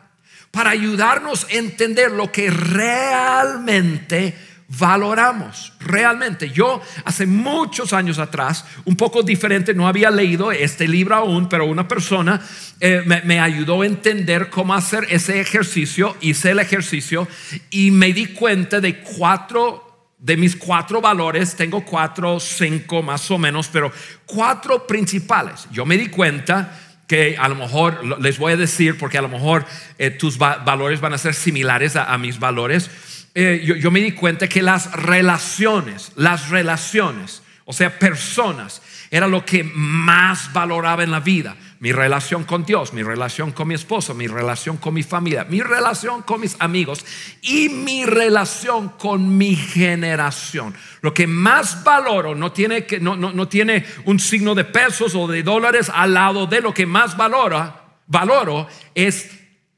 Para 0.51 0.71
ayudarnos 0.71 1.45
a 1.45 1.53
entender 1.53 2.11
lo 2.11 2.31
que 2.31 2.49
realmente 2.49 4.35
valoramos 4.69 5.73
realmente. 5.79 6.49
Yo 6.49 6.81
hace 7.03 7.25
muchos 7.25 7.91
años 7.91 8.19
atrás, 8.19 8.65
un 8.85 8.95
poco 8.95 9.23
diferente, 9.23 9.73
no 9.73 9.87
había 9.87 10.11
leído 10.11 10.51
este 10.51 10.87
libro 10.87 11.15
aún, 11.15 11.49
pero 11.49 11.65
una 11.65 11.87
persona 11.87 12.39
eh, 12.79 13.01
me, 13.25 13.39
ayudó 13.39 13.81
a 13.81 13.87
entender 13.87 14.49
cómo 14.49 14.75
hacer 14.75 15.07
ese 15.09 15.41
ejercicio, 15.41 16.15
hice 16.21 16.51
el 16.51 16.59
ejercicio 16.59 17.27
y 17.71 17.89
me 17.91 18.13
di 18.13 18.27
cuenta 18.27 18.79
de 18.79 18.99
cuatro 18.99 19.85
de 20.19 20.35
mis 20.35 20.57
cuatro 20.57 20.99
valores, 20.99 21.55
tengo 21.55 21.85
cuatro, 21.85 22.41
cinco 22.41 23.01
más 23.01 23.31
o 23.31 23.37
menos, 23.37 23.69
pero 23.69 23.89
cuatro 24.25 24.85
principales. 24.85 25.65
Yo 25.71 25.85
me 25.85 25.97
di 25.97 26.07
cuenta 26.09 26.77
que 27.09 27.35
a 27.37 27.49
lo 27.49 27.55
mejor, 27.55 28.21
les 28.21 28.37
voy 28.37 28.53
a 28.53 28.57
decir, 28.57 28.97
porque 28.97 29.17
a 29.17 29.21
lo 29.21 29.27
mejor 29.27 29.65
eh, 29.97 30.11
tus 30.11 30.37
valores 30.37 31.01
van 31.01 31.13
a 31.13 31.17
ser 31.17 31.33
similares 31.33 31.97
a 31.97 32.17
mis 32.17 32.39
valores, 32.39 32.89
eh, 33.35 33.61
yo, 33.63 33.91
me 33.91 33.99
di 33.99 34.11
cuenta 34.11 34.47
que 34.47 34.61
las 34.61 34.91
relaciones, 34.91 36.11
las 36.15 36.49
relaciones, 36.49 37.43
o 37.65 37.73
sea, 37.73 37.99
personas, 37.99 38.81
era 39.11 39.27
lo 39.27 39.45
que 39.45 39.63
más 39.63 40.51
valoraba 40.51 41.03
en 41.03 41.11
la 41.11 41.19
vida. 41.19 41.55
Mi 41.79 41.91
relación 41.91 42.43
con 42.43 42.65
Dios, 42.65 42.93
mi 42.93 43.03
relación 43.03 43.51
con 43.51 43.67
mi 43.67 43.75
esposo, 43.75 44.13
mi 44.13 44.27
relación 44.27 44.77
con 44.77 44.93
mi 44.93 45.03
familia, 45.03 45.45
mi 45.45 45.61
relación 45.61 46.21
con 46.23 46.41
mis 46.41 46.57
amigos 46.59 47.05
y 47.41 47.69
mi 47.69 48.05
relación 48.05 48.89
con 48.89 49.37
mi 49.37 49.55
generación. 49.55 50.75
Lo 51.01 51.13
que 51.13 51.25
más 51.25 51.83
valoro 51.83 52.35
no 52.35 52.51
tiene, 52.51 52.85
que, 52.85 52.99
no, 52.99 53.15
no, 53.15 53.31
no 53.31 53.47
tiene 53.47 53.85
un 54.05 54.19
signo 54.19 54.55
de 54.55 54.65
pesos 54.65 55.15
o 55.15 55.27
de 55.27 55.41
dólares 55.41 55.89
al 55.93 56.13
lado 56.13 56.47
de 56.47 56.61
lo 56.61 56.73
que 56.73 56.85
más 56.85 57.15
valora, 57.15 57.97
valoro 58.07 58.67
es 58.93 59.29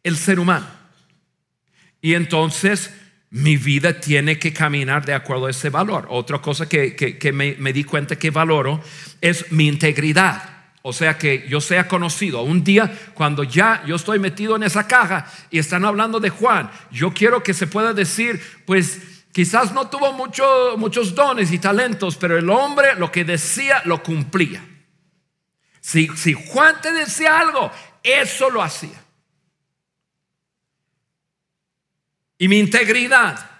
el 0.03 0.17
ser 0.17 0.39
humano. 0.39 0.67
Y 2.01 2.15
entonces 2.15 2.91
mi 3.31 3.55
vida 3.55 3.99
tiene 3.99 4.37
que 4.37 4.51
caminar 4.51 5.05
de 5.05 5.13
acuerdo 5.13 5.45
a 5.45 5.51
ese 5.51 5.69
valor. 5.69 6.05
Otra 6.09 6.39
cosa 6.39 6.67
que, 6.67 7.31
me, 7.33 7.73
di 7.73 7.83
cuenta 7.85 8.17
que 8.17 8.29
valoro 8.29 8.83
es 9.21 9.51
mi 9.51 9.67
integridad. 9.67 10.50
O 10.83 10.93
sea 10.93 11.17
que 11.17 11.45
yo 11.47 11.61
sea 11.61 11.87
conocido. 11.87 12.41
Un 12.41 12.63
día 12.63 12.91
cuando 13.13 13.43
ya 13.43 13.83
yo 13.85 13.95
estoy 13.95 14.19
metido 14.19 14.55
en 14.55 14.63
esa 14.63 14.87
caja 14.87 15.31
y 15.49 15.59
están 15.59 15.85
hablando 15.85 16.19
de 16.19 16.29
Juan, 16.29 16.71
yo 16.91 17.13
quiero 17.13 17.43
que 17.43 17.53
se 17.53 17.67
pueda 17.67 17.93
decir, 17.93 18.41
pues 18.65 18.99
quizás 19.31 19.73
no 19.73 19.89
tuvo 19.89 20.11
muchos 20.77 21.13
dones 21.13 21.51
y 21.51 21.59
talentos, 21.59 22.17
pero 22.17 22.37
el 22.37 22.49
hombre 22.49 22.95
lo 22.95 23.11
que 23.11 23.23
decía 23.23 23.81
lo 23.85 24.01
cumplía. 24.01 24.65
Si, 25.79 26.07
Juan 26.33 26.81
te 26.81 26.91
decía 26.91 27.39
algo, 27.39 27.71
eso 28.03 28.49
lo 28.49 28.61
hacía. 28.61 29.01
y 32.41 32.47
mi 32.47 32.57
integridad. 32.57 33.50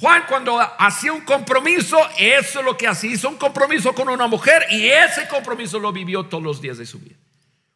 Juan 0.00 0.22
cuando 0.28 0.60
hacía 0.78 1.12
un 1.12 1.22
compromiso, 1.22 1.98
eso 2.18 2.60
es 2.60 2.64
lo 2.64 2.76
que 2.76 2.86
hacía, 2.86 3.10
hizo 3.10 3.28
un 3.28 3.36
compromiso 3.36 3.92
con 3.92 4.08
una 4.08 4.28
mujer 4.28 4.62
y 4.70 4.86
ese 4.86 5.26
compromiso 5.26 5.80
lo 5.80 5.92
vivió 5.92 6.24
todos 6.26 6.44
los 6.44 6.60
días 6.60 6.78
de 6.78 6.86
su 6.86 7.00
vida. 7.00 7.16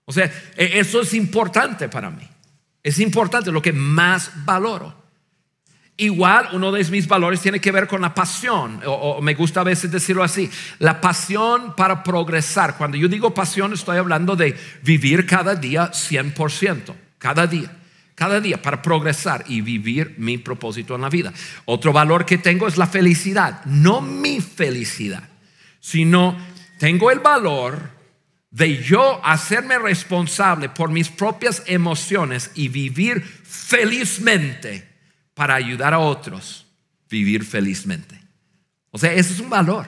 O 0.04 0.12
sea, 0.12 0.26
e, 0.56 0.78
eso 0.78 1.00
es 1.00 1.14
importante 1.14 1.88
para 1.88 2.10
mí. 2.10 2.22
Es 2.80 3.00
importante, 3.00 3.50
lo 3.50 3.60
que 3.60 3.72
más 3.72 4.30
valoro. 4.44 4.94
Igual 5.96 6.48
uno 6.52 6.70
de 6.70 6.84
mis 6.84 7.08
valores 7.08 7.40
tiene 7.40 7.60
que 7.60 7.72
ver 7.72 7.88
con 7.88 8.00
la 8.00 8.14
pasión, 8.14 8.80
o, 8.86 8.92
o, 8.92 9.20
me 9.20 9.34
gusta 9.34 9.60
a 9.60 9.64
veces 9.64 9.90
decirlo 9.90 10.22
así, 10.22 10.48
la 10.78 11.00
pasión 11.00 11.74
para 11.74 12.04
progresar. 12.04 12.76
Cuando 12.76 12.96
yo 12.96 13.08
digo 13.08 13.34
pasión 13.34 13.72
estoy 13.72 13.98
hablando 13.98 14.36
de 14.36 14.56
vivir 14.82 15.26
cada 15.26 15.56
día 15.56 15.90
100%, 15.90 16.94
cada 17.18 17.48
día 17.48 17.81
cada 18.14 18.40
día 18.40 18.61
para 18.61 18.83
progresar 18.83 19.45
y 19.49 19.61
vivir 19.61 20.14
mi 20.19 20.38
propósito 20.38 20.95
en 20.95 21.00
la 21.00 21.09
vida. 21.09 21.33
Otro 21.64 21.92
valor 21.92 22.25
que 22.25 22.38
tengo 22.38 22.69
es 22.69 22.76
la 22.76 22.87
felicidad, 22.87 23.64
no 23.64 24.00
mi 24.00 24.40
felicidad, 24.40 25.29
sino 25.81 26.37
tengo 26.79 27.11
el 27.11 27.20
valor 27.20 27.90
de 28.51 28.83
yo 28.83 29.25
hacerme 29.25 29.79
responsable 29.79 30.68
por 30.68 30.90
mis 30.90 31.09
propias 31.09 31.62
emociones 31.66 32.51
y 32.55 32.68
vivir 32.68 33.22
felizmente 33.22 34.88
para 35.35 35.55
ayudar 35.55 35.94
a 35.94 35.98
otros 35.98 36.66
vivir 37.12 37.44
felizmente. 37.44 38.18
O 38.90 38.98
sea, 38.98 39.12
ese 39.12 39.35
es 39.35 39.40
un 39.40 39.51
valor. 39.51 39.87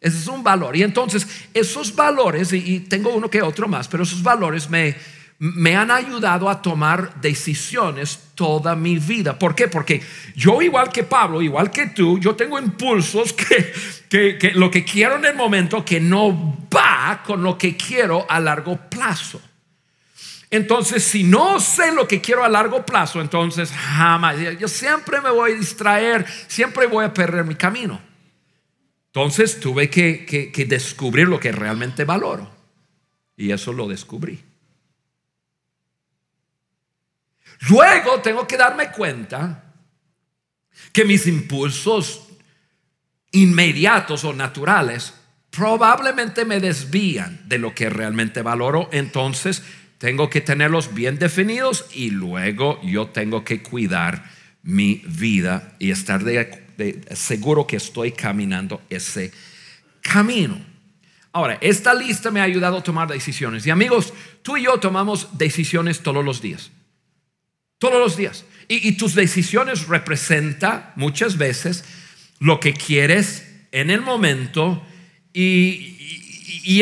Ese 0.00 0.18
es 0.18 0.26
un 0.28 0.44
valor. 0.44 0.76
Y 0.76 0.82
entonces, 0.84 1.26
esos 1.52 1.96
valores, 1.96 2.52
y, 2.52 2.80
tengo 2.80 3.12
uno 3.14 3.28
que 3.28 3.42
otro 3.42 3.66
más, 3.66 3.88
pero 3.88 4.04
esos 4.04 4.22
valores 4.22 4.70
me, 4.70 4.94
me 5.40 5.76
han 5.76 5.90
ayudado 5.90 6.50
a 6.50 6.60
tomar 6.60 7.20
decisiones 7.20 8.30
toda 8.34 8.74
mi 8.74 8.98
vida. 8.98 9.38
¿Por 9.38 9.54
qué? 9.54 9.68
Porque 9.68 10.02
yo 10.34 10.60
igual 10.62 10.90
que 10.90 11.04
Pablo, 11.04 11.40
igual 11.40 11.70
que 11.70 11.86
tú, 11.88 12.18
yo 12.18 12.34
tengo 12.34 12.58
impulsos 12.58 13.32
que, 13.32 14.36
que, 14.38 14.50
lo 14.54 14.70
que 14.70 14.84
quiero 14.84 15.16
en 15.16 15.24
el 15.24 15.36
momento 15.36 15.84
que 15.84 16.00
no 16.00 16.56
va 16.74 17.22
con 17.24 17.42
lo 17.42 17.56
que 17.56 17.76
quiero 17.76 18.26
a 18.28 18.40
largo 18.40 18.76
plazo. 18.90 19.40
Entonces, 20.50 21.04
si 21.04 21.24
no 21.24 21.60
sé 21.60 21.92
lo 21.92 22.08
que 22.08 22.20
quiero 22.20 22.42
a 22.42 22.48
largo 22.48 22.84
plazo, 22.84 23.20
entonces 23.20 23.70
jamás, 23.70 24.36
yo 24.58 24.66
siempre 24.66 25.20
me 25.20 25.30
voy 25.30 25.52
a 25.52 25.54
distraer, 25.54 26.26
siempre 26.48 26.86
voy 26.86 27.04
a 27.04 27.14
perder 27.14 27.44
mi 27.44 27.54
camino. 27.54 28.00
Entonces 29.12 29.60
tuve 29.60 29.88
que, 29.88 30.24
que 30.26 30.64
descubrir 30.64 31.28
lo 31.28 31.38
que 31.38 31.52
realmente 31.52 32.04
valoro. 32.04 32.50
Y 33.36 33.52
eso 33.52 33.72
lo 33.72 33.86
descubrí. 33.86 34.47
Luego 37.68 38.20
tengo 38.20 38.46
que 38.46 38.56
darme 38.56 38.90
cuenta 38.90 39.64
que 40.92 41.04
mis 41.04 41.26
impulsos 41.26 42.28
inmediatos 43.32 44.24
o 44.24 44.32
naturales 44.32 45.14
probablemente 45.50 46.44
me 46.44 46.60
desvían 46.60 47.40
de 47.48 47.58
lo 47.58 47.74
que 47.74 47.90
realmente 47.90 48.42
valoro. 48.42 48.88
Entonces 48.92 49.62
tengo 49.98 50.30
que 50.30 50.40
tenerlos 50.40 50.94
bien 50.94 51.18
definidos 51.18 51.86
y 51.92 52.10
luego 52.10 52.80
yo 52.82 53.08
tengo 53.08 53.44
que 53.44 53.62
cuidar 53.62 54.30
mi 54.62 55.02
vida 55.06 55.74
y 55.78 55.90
estar 55.90 56.22
seguro 57.14 57.66
que 57.66 57.76
estoy 57.76 58.12
caminando 58.12 58.82
ese 58.88 59.32
camino. 60.00 60.60
Ahora, 61.32 61.58
esta 61.60 61.94
lista 61.94 62.30
me 62.30 62.40
ha 62.40 62.44
ayudado 62.44 62.78
a 62.78 62.82
tomar 62.82 63.08
decisiones. 63.08 63.66
Y 63.66 63.70
amigos, 63.70 64.12
tú 64.42 64.56
y 64.56 64.64
yo 64.64 64.78
tomamos 64.78 65.36
decisiones 65.36 66.00
todos 66.00 66.24
los 66.24 66.40
días. 66.40 66.70
Todos 67.78 68.00
los 68.00 68.16
días. 68.16 68.44
Y, 68.70 68.92
tus 68.92 69.14
decisiones 69.14 69.88
representan 69.88 70.92
muchas 70.96 71.38
veces 71.38 71.84
lo 72.38 72.60
que 72.60 72.74
quieres 72.74 73.48
en 73.72 73.90
el 73.90 74.02
momento 74.02 74.82
y, 75.32 75.94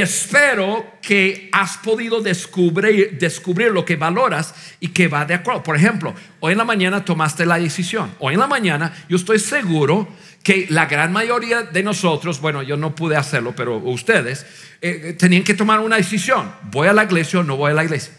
espero 0.01 0.85
que 1.01 1.49
has 1.53 1.77
podido 1.79 2.21
descubrir, 2.21 3.71
lo 3.71 3.85
que 3.85 3.95
valoras 3.95 4.53
y 4.81 4.89
que 4.89 5.07
va 5.07 5.25
de 5.25 5.35
acuerdo. 5.35 5.63
Por 5.63 5.77
ejemplo, 5.77 6.13
hoy 6.41 6.53
en 6.53 6.59
la 6.59 6.65
mañana 6.65 7.05
tomaste 7.05 7.47
la 7.47 7.59
decisión. 7.59 8.13
Hoy 8.19 8.35
en 8.35 8.41
la 8.41 8.49
mañana 8.49 8.93
yo 9.09 9.17
estoy 9.17 9.39
seguro 9.39 10.09
que 10.43 10.67
la 10.71 10.87
gran 10.87 11.13
mayoría 11.13 11.63
de 11.63 11.85
nosotros, 11.85 12.41
bueno, 12.41 12.63
yo 12.63 12.77
no 12.77 12.97
pude 12.97 13.17
hacerlo, 13.17 13.55
pero 13.55 13.77
ustedes 13.77 14.45
eh, 14.81 15.15
tenían 15.17 15.45
que 15.45 15.55
tomar 15.55 15.79
una 15.79 15.97
decisión. 15.97 16.53
¿Voy 16.73 16.89
a 16.89 16.93
la 16.93 17.05
iglesia 17.05 17.41
o 17.41 17.43
no 17.45 17.57
voy 17.57 17.71
a 17.71 17.75
la 17.75 17.85
iglesia? 17.85 18.13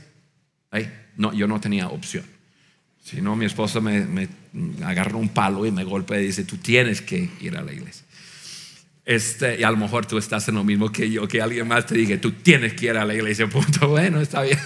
No, 1.18 1.34
yo 1.34 1.48
no 1.48 1.60
tenía 1.60 1.88
opción. 1.88 2.37
Si 3.08 3.22
no, 3.22 3.38
mi 3.38 3.46
esposa 3.46 3.80
me, 3.80 4.28
agarra 4.84 5.16
un 5.16 5.30
palo 5.30 5.66
y 5.66 5.72
me 5.72 5.86
golpea 5.86 6.20
y 6.20 6.26
dice, 6.26 6.44
tú 6.44 6.58
tienes 6.58 7.02
que 7.02 7.30
ir 7.40 7.56
a 7.56 7.62
la 7.62 7.72
iglesia. 7.72 8.06
Este, 9.06 9.62
y 9.62 9.64
a 9.64 9.72
lo 9.72 9.78
mejor 9.78 10.06
tú 10.06 10.18
estás 10.18 10.46
en 10.50 10.56
lo 10.56 10.66
mismo 10.66 10.92
que 10.92 11.10
yo, 11.10 11.26
que 11.26 11.42
alguien 11.42 11.70
más 11.70 11.86
te 11.86 11.96
diga, 11.96 12.20
tú 12.20 12.34
tienes 12.34 12.74
que 12.74 12.88
ir 12.88 12.98
a 12.98 13.06
la 13.06 13.14
iglesia, 13.14 13.48
punto. 13.50 13.88
Bueno, 13.88 14.20
está 14.20 14.42
bien. 14.42 14.60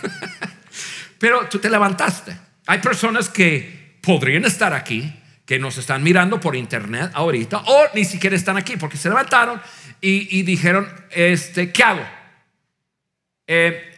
Pero 1.19 1.47
tú 1.49 1.60
te 1.60 1.69
levantaste. 1.69 2.36
Hay 2.65 2.80
personas 2.80 3.30
que 3.30 3.99
podrían 4.01 4.43
estar 4.45 4.73
aquí, 4.73 5.13
que 5.45 5.60
nos 5.60 5.77
están 5.77 6.01
mirando 6.01 6.39
por 6.39 6.56
internet 6.56 7.12
ahorita, 7.13 7.60
o 7.60 7.89
ni 7.93 8.06
siquiera 8.06 8.36
están 8.36 8.58
aquí, 8.58 8.75
porque 8.75 8.97
se 8.97 9.10
levantaron 9.10 9.62
y, 10.01 10.41
dijeron, 10.41 10.88
este, 11.12 11.71
¿qué 11.71 11.84
hago? 11.84 12.08
Eh, 13.45 13.90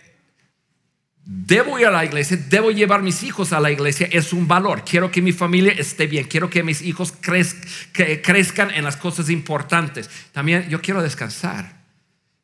Debo 1.25 1.79
ir 1.79 1.85
a 1.85 1.91
la 1.91 2.03
iglesia, 2.03 2.37
debo 2.49 2.71
llevar 2.71 3.01
mis 3.01 3.23
hijos 3.23 3.53
a 3.53 3.61
la 3.61 3.71
iglesia, 3.71 4.09
es 4.11 4.33
un 4.33 4.45
valor. 4.45 4.83
Quiero 4.83 5.09
que 5.09 5.21
mi 5.21 5.31
familia 5.31 5.71
esté 5.71 6.05
bien, 6.05 6.25
quiero 6.25 6.49
que 6.49 6.63
mis 6.63 6.81
hijos 6.81 7.13
crezcan 7.21 8.71
en 8.71 8.83
las 8.83 8.97
cosas 8.97 9.29
importantes. 9.29 10.09
También 10.33 10.67
yo 10.67 10.81
quiero 10.81 11.01
descansar. 11.01 11.81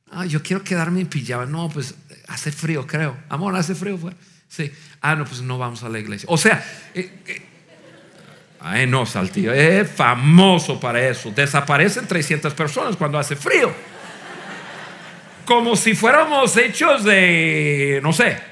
Ah, 0.10 0.26
yo 0.26 0.42
quiero 0.42 0.64
quedarme 0.64 1.02
en 1.02 1.08
pijama. 1.08 1.46
No, 1.46 1.70
pues 1.70 1.94
hace 2.30 2.52
frío, 2.52 2.88
creo. 2.88 3.18
Amor, 3.28 3.56
hace 3.56 3.76
frío. 3.76 3.98
Pues. 3.98 4.16
Sí. 4.48 4.72
Ah, 5.02 5.16
no, 5.16 5.26
pues 5.26 5.42
no 5.42 5.58
vamos 5.58 5.84
a 5.84 5.90
la 5.90 6.00
iglesia. 6.00 6.28
O 6.32 6.38
sea, 6.38 6.64
eh, 6.94 7.12
eh, 7.28 8.88
no, 8.88 9.06
Saltillo, 9.06 9.54
es 9.54 9.90
famoso 9.92 10.80
para 10.80 11.06
eso. 11.06 11.32
Desaparecen 11.32 12.08
300 12.08 12.54
personas 12.54 12.96
cuando 12.96 13.20
hace 13.20 13.36
frío. 13.36 13.74
Como 15.46 15.76
si 15.76 15.96
fuéramos 15.96 16.56
hechos 16.58 17.04
de, 17.04 18.00
no 18.04 18.14
sé, 18.14 18.49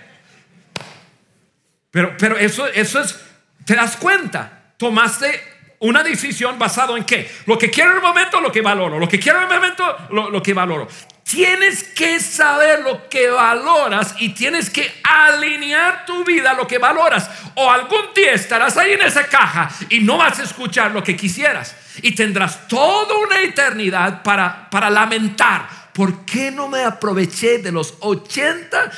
pero, 1.97 2.15
pero 2.15 2.37
eso, 2.37 2.67
eso 2.67 3.01
es 3.01 3.19
¿Te 3.65 3.75
das 3.75 3.97
cuenta? 3.97 4.71
Tomaste 4.77 5.43
una 5.79 6.03
decisión 6.03 6.57
basado 6.59 6.95
en 6.95 7.03
qué? 7.03 7.29
Lo 7.47 7.57
que 7.57 7.71
quiero 7.71 7.89
en 7.89 7.97
el 7.97 8.01
momento, 8.03 8.39
lo 8.39 8.49
que 8.49 8.61
valoro. 8.61 8.99
Lo 8.99 9.09
que 9.09 9.19
quiero 9.19 9.39
en 9.39 9.43
el 9.43 9.53
momento, 9.53 9.83
lo, 10.11 10.29
lo, 10.29 10.41
que 10.41 10.53
valoro. 10.53 10.87
Tienes 11.23 11.83
que 11.83 12.19
saber 12.19 12.79
lo 12.79 13.09
que 13.09 13.29
valoras 13.29 14.15
y 14.19 14.29
tienes 14.29 14.69
que 14.69 15.01
alinear 15.03 16.05
tu 16.05 16.23
vida 16.23 16.51
a 16.51 16.53
lo 16.53 16.65
que 16.65 16.77
valoras. 16.77 17.29
O 17.55 17.69
algún 17.69 18.13
día 18.15 18.31
estarás 18.31 18.77
ahí 18.77 18.93
en 18.93 19.01
esa 19.01 19.27
caja 19.27 19.69
y 19.89 19.99
no 19.99 20.17
vas 20.17 20.39
a 20.39 20.43
escuchar 20.43 20.91
lo 20.91 21.03
que 21.03 21.17
quisieras. 21.17 21.75
Y 22.03 22.15
tendrás 22.15 22.69
toda 22.69 23.17
una 23.17 23.41
eternidad 23.41 24.21
para, 24.23 24.69
para 24.69 24.89
lamentar. 24.89 25.67
¿Por 25.91 26.23
qué 26.25 26.51
no 26.51 26.69
me 26.69 26.85
aproveché 26.85 27.57
de 27.57 27.73
los 27.73 27.95
80, 27.99 28.91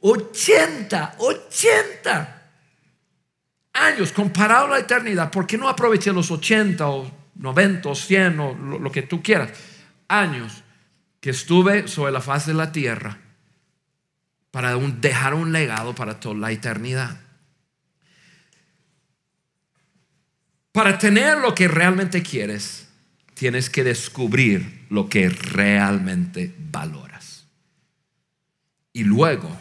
80, 0.00 1.14
80 1.16 2.39
años 3.72 4.12
comparado 4.12 4.66
a 4.66 4.70
la 4.70 4.78
eternidad? 4.78 5.30
¿Por 5.30 5.46
qué 5.46 5.58
no 5.58 5.68
aproveché 5.68 6.12
los 6.12 6.30
80 6.30 6.88
o 6.88 7.10
90 7.34 7.88
o 7.88 7.94
100 7.94 8.40
o 8.40 8.54
lo, 8.54 8.92
que 8.92 9.02
tú 9.02 9.22
quieras? 9.22 9.50
Años 10.08 10.62
que 11.20 11.30
estuve 11.30 11.88
sobre 11.88 12.12
la 12.12 12.20
faz 12.20 12.46
de 12.46 12.54
la 12.54 12.72
tierra 12.72 13.18
para 14.50 14.76
dejar 14.76 15.34
un 15.34 15.52
legado 15.52 15.94
para 15.94 16.18
toda 16.18 16.34
la 16.34 16.50
eternidad. 16.50 17.20
Para 20.72 20.98
tener 20.98 21.38
lo 21.38 21.54
que 21.54 21.68
realmente 21.68 22.22
quieres, 22.22 22.88
tienes 23.34 23.70
que 23.70 23.84
descubrir 23.84 24.86
lo 24.88 25.08
que 25.08 25.28
realmente 25.28 26.54
valoras. 26.70 27.46
Y 28.92 29.04
luego 29.04 29.56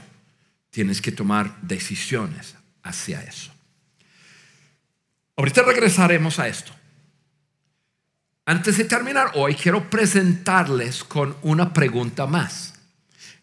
tienes 0.70 1.02
que 1.02 1.12
tomar 1.12 1.60
decisiones 1.62 2.56
hacia 2.84 3.24
eso. 3.24 3.52
Ahorita 5.40 5.62
regresaremos 5.62 6.38
a 6.38 6.50
esto. 6.50 6.74
Antes 8.46 8.78
de 8.78 8.84
terminar 8.84 9.32
hoy, 9.36 9.56
quiero 9.56 9.90
presentarles 9.90 11.06
con 11.06 11.34
una 11.44 11.72
pregunta 11.72 12.28
más. 12.28 12.74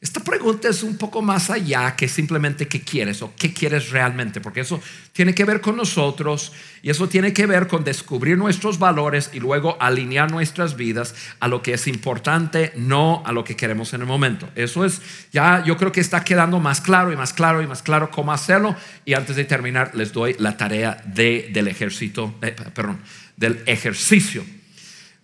Esta 0.06 0.22
pregunta 0.22 0.68
es 0.68 0.84
un 0.84 0.96
poco 0.96 1.20
más 1.20 1.50
allá 1.50 1.96
que 1.96 2.06
simplemente 2.06 2.68
qué 2.68 2.80
quieres 2.80 3.22
o 3.22 3.34
qué 3.34 3.52
quieres 3.52 3.90
realmente, 3.90 4.40
porque 4.40 4.60
eso 4.60 4.80
tiene 5.10 5.34
que 5.34 5.44
ver 5.44 5.60
con 5.60 5.74
nosotros 5.76 6.52
y 6.80 6.90
eso 6.90 7.08
tiene 7.08 7.32
que 7.32 7.44
ver 7.44 7.66
con 7.66 7.82
descubrir 7.82 8.38
nuestros 8.38 8.78
valores 8.78 9.30
y 9.32 9.40
luego 9.40 9.76
alinear 9.80 10.30
nuestras 10.30 10.76
vidas 10.76 11.16
a 11.40 11.48
lo 11.48 11.60
que 11.60 11.72
es 11.72 11.88
importante, 11.88 12.72
no 12.76 13.24
a 13.26 13.32
lo 13.32 13.42
que 13.42 13.56
queremos 13.56 13.94
en 13.94 14.02
el 14.02 14.06
momento. 14.06 14.48
Eso 14.54 14.84
es, 14.84 15.02
ya 15.32 15.64
yo 15.64 15.76
creo 15.76 15.90
que 15.90 16.02
está 16.02 16.22
quedando 16.22 16.60
más 16.60 16.80
claro 16.80 17.12
y 17.12 17.16
más 17.16 17.32
claro 17.32 17.60
y 17.60 17.66
más 17.66 17.82
claro 17.82 18.08
cómo 18.12 18.32
hacerlo. 18.32 18.76
Y 19.04 19.14
antes 19.14 19.34
de 19.34 19.44
terminar, 19.44 19.90
les 19.96 20.12
doy 20.12 20.36
la 20.38 20.56
tarea 20.56 21.02
de, 21.04 21.50
del 21.52 21.66
ejército, 21.66 22.32
eh, 22.42 22.54
perdón, 22.72 23.00
del 23.36 23.60
ejercicio 23.66 24.44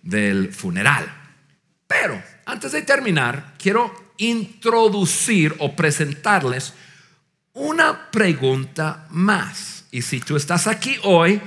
del 0.01 0.51
funeral. 0.51 1.05
Pero 1.87 2.21
antes 2.45 2.73
de 2.73 2.81
terminar, 2.81 3.53
quiero 3.57 4.02
introducir 4.17 5.55
o 5.59 5.75
presentarles 5.75 6.73
una 7.53 8.11
pregunta 8.11 9.05
más. 9.09 9.85
Y 9.91 10.01
si 10.01 10.19
tú 10.19 10.35
estás 10.35 10.67
aquí 10.67 10.97
hoy 11.03 11.39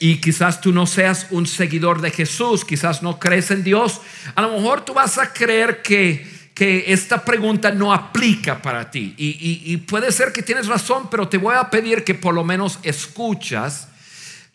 y 0.00 0.20
quizás 0.20 0.60
tú 0.60 0.72
no 0.72 0.86
seas 0.86 1.26
un 1.30 1.46
seguidor 1.46 2.00
de 2.00 2.10
Jesús, 2.10 2.64
quizás 2.64 3.02
no 3.02 3.18
crees 3.18 3.50
en 3.50 3.64
Dios, 3.64 4.00
a 4.34 4.42
lo 4.42 4.52
mejor 4.52 4.84
tú 4.84 4.94
vas 4.94 5.18
a 5.18 5.32
creer 5.32 5.82
que, 5.82 6.50
que 6.54 6.92
esta 6.92 7.24
pregunta 7.24 7.72
no 7.72 7.92
aplica 7.92 8.62
para 8.62 8.90
ti. 8.90 9.14
Y, 9.16 9.62
y 9.64 9.76
puede 9.78 10.12
ser 10.12 10.32
que 10.32 10.42
tienes 10.42 10.68
razón, 10.68 11.08
pero 11.10 11.28
te 11.28 11.38
voy 11.38 11.56
a 11.56 11.70
pedir 11.70 12.04
que 12.04 12.14
por 12.14 12.34
lo 12.34 12.44
menos 12.44 12.78
escuchas 12.82 13.88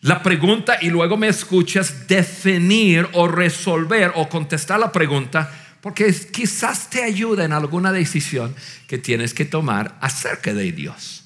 la 0.02 0.22
pregunta 0.22 0.78
y 0.80 0.88
luego 0.88 1.18
me 1.18 1.28
escuchas 1.28 2.08
definir 2.08 3.06
o 3.12 3.28
resolver 3.28 4.12
o 4.14 4.30
contestar 4.30 4.80
la 4.80 4.90
pregunta 4.90 5.52
porque 5.80 6.14
quizás 6.32 6.90
te 6.90 7.02
ayuda 7.02 7.44
en 7.44 7.52
alguna 7.52 7.92
decisión 7.92 8.54
que 8.86 8.98
tienes 8.98 9.34
que 9.34 9.44
tomar 9.44 9.98
acerca 10.00 10.52
de 10.52 10.72
Dios. 10.72 11.24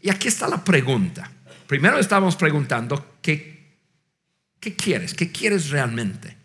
Y 0.00 0.10
aquí 0.10 0.28
está 0.28 0.48
la 0.48 0.62
pregunta. 0.62 1.30
Primero 1.66 1.98
estamos 1.98 2.36
preguntando, 2.36 3.16
¿qué, 3.22 3.78
qué 4.60 4.74
quieres? 4.74 5.14
¿Qué 5.14 5.32
quieres 5.32 5.70
realmente? 5.70 6.36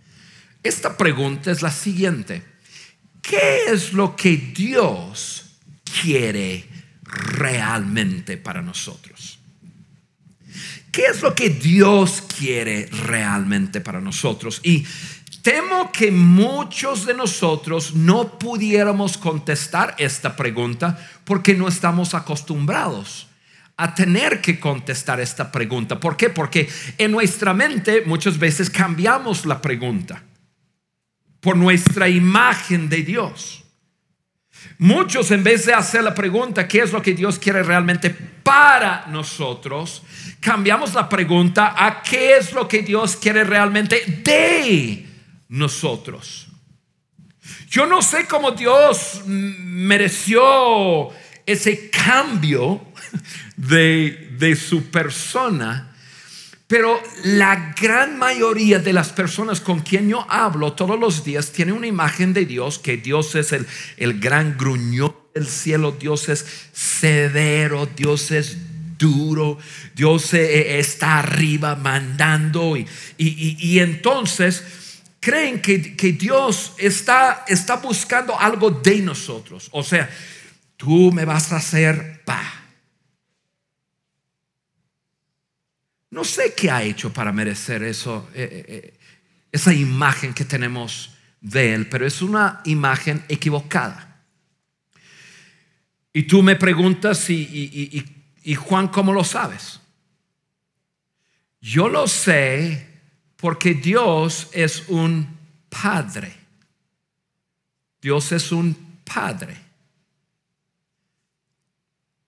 Esta 0.64 0.98
pregunta 0.98 1.52
es 1.52 1.62
la 1.62 1.72
siguiente. 1.72 2.44
¿Qué 3.22 3.66
es 3.68 3.94
lo 3.94 4.16
que 4.16 4.38
Dios 4.38 5.58
quiere 6.02 6.68
realmente 7.04 8.38
para 8.38 8.62
nosotros? 8.62 9.40
¿Qué 10.92 11.06
es 11.06 11.22
lo 11.22 11.34
que 11.34 11.50
Dios 11.50 12.24
quiere 12.38 12.88
realmente 12.88 13.80
para 13.80 14.02
nosotros? 14.02 14.60
Y 14.64 14.86
temo 15.41 15.91
que 15.91 16.12
muchos 16.12 17.06
de 17.06 17.13
nosotros 17.13 17.93
no 17.93 18.38
pudiéramos 18.39 19.17
contestar 19.17 19.95
esta 19.97 20.36
pregunta 20.36 20.97
porque 21.25 21.54
no 21.54 21.67
estamos 21.67 22.13
acostumbrados 22.13 23.27
a 23.77 23.95
tener 23.95 24.41
que 24.41 24.60
contestar 24.60 25.19
esta 25.19 25.51
pregunta. 25.51 25.99
¿Por 25.99 26.15
qué? 26.15 26.30
Porque 26.30 26.69
en 26.97 27.12
nuestra 27.12 27.54
mente 27.54 28.04
muchas 28.06 28.38
veces 28.38 28.69
cambiamos 28.69 29.45
la 29.45 29.62
pregunta 29.62 30.23
por 31.39 31.58
nuestra 31.58 32.08
imagen 32.08 32.89
de 32.89 33.04
Dios. 33.04 33.63
Muchos 34.77 35.32
en 35.32 35.43
vez 35.43 35.65
de 35.65 35.73
hacer 35.73 36.04
la 36.04 36.13
pregunta, 36.13 36.67
¿qué 36.67 36.82
es 36.82 36.91
lo 36.91 37.01
que 37.01 37.13
Dios 37.13 37.39
quiere 37.39 37.63
realmente 37.63 38.12
para 38.12 39.08
nosotros? 39.08 40.04
cambiamos 40.41 40.93
la 40.95 41.08
pregunta 41.08 41.75
a 41.77 42.01
qué 42.01 42.36
es 42.36 42.51
lo 42.51 42.67
que 42.67 42.82
Dios 42.82 43.15
quiere 43.15 43.43
realmente 43.43 44.04
de 44.23 45.11
nosotros. 45.52 46.48
Yo 47.70 47.86
no 47.86 48.02
sé 48.02 48.26
cómo 48.26 48.52
Dios 48.52 49.22
mereció 49.26 51.10
ese 51.46 51.90
cambio 51.92 52.82
de, 53.56 54.36
de 54.40 54.56
su 54.56 54.86
persona. 54.86 55.88
Pero 56.68 57.02
la 57.26 57.76
gran 57.80 58.18
mayoría 58.18 58.80
de 58.80 58.94
las 58.94 59.10
personas 59.10 59.60
con 59.60 59.82
quien 59.82 60.08
yo 60.08 60.26
hablo 60.30 60.72
todos 60.72 60.98
los 60.98 61.26
días 61.26 61.52
tiene 61.52 61.74
una 61.74 61.88
imagen 61.88 62.32
de 62.32 62.46
Dios, 62.46 62.80
que 62.80 62.96
Dios 62.96 63.36
es 63.36 63.52
el, 63.52 63.68
el 63.98 64.22
gran 64.22 64.58
gruñón 64.58 65.14
del 65.36 65.48
cielo, 65.48 65.92
Dios 65.92 66.30
es 66.30 66.46
severo, 66.72 67.90
Dios 67.94 68.32
es 68.32 68.58
duro, 68.98 69.58
Dios 69.96 70.34
eh, 70.34 70.46
eh, 70.46 70.80
está 70.80 71.20
arriba 71.20 71.76
mandando 71.76 72.78
y, 72.78 72.88
y, 73.18 73.80
entonces 73.80 74.64
creen 75.21 75.62
que, 75.62 75.95
que, 75.95 76.12
Dios 76.12 76.73
está, 76.77 77.45
está 77.47 77.77
buscando 77.77 78.38
algo 78.38 78.69
de 78.69 79.01
nosotros. 79.01 79.69
O 79.71 79.84
sea, 79.84 80.10
tú 80.75 81.13
me 81.13 81.23
vas 81.23 81.53
a 81.53 81.57
hacer 81.57 82.21
pa. 82.25 82.43
No 86.10 86.25
sé 86.25 86.53
qué 86.53 86.69
ha 86.69 86.84
hecho 86.84 87.13
para 87.13 87.31
merecer 87.31 87.84
eso, 87.84 88.29
eh, 88.34 88.99
esa 89.49 89.73
imagen 89.73 90.34
que 90.34 90.43
tenemos 90.43 91.12
de 91.39 91.73
Él, 91.73 91.88
pero 91.88 92.05
es 92.05 92.21
una 92.21 92.60
imagen 92.65 93.23
equivocada. 93.29 94.25
Y 96.12 96.23
tú 96.23 96.43
me 96.43 96.57
preguntas, 96.57 97.29
y, 97.29 97.41
y 97.41 98.21
y 98.43 98.55
Juan, 98.55 98.88
¿cómo 98.88 99.13
lo 99.13 99.23
sabes? 99.23 99.79
Yo 101.62 101.89
lo 101.89 102.07
sé 102.07 102.90
porque 103.41 103.73
Dios 103.73 104.49
es 104.54 104.86
un 104.88 105.27
padre. 105.69 106.32
Dios 108.01 108.32
es 108.32 108.51
un 108.51 108.75
padre. 109.04 109.58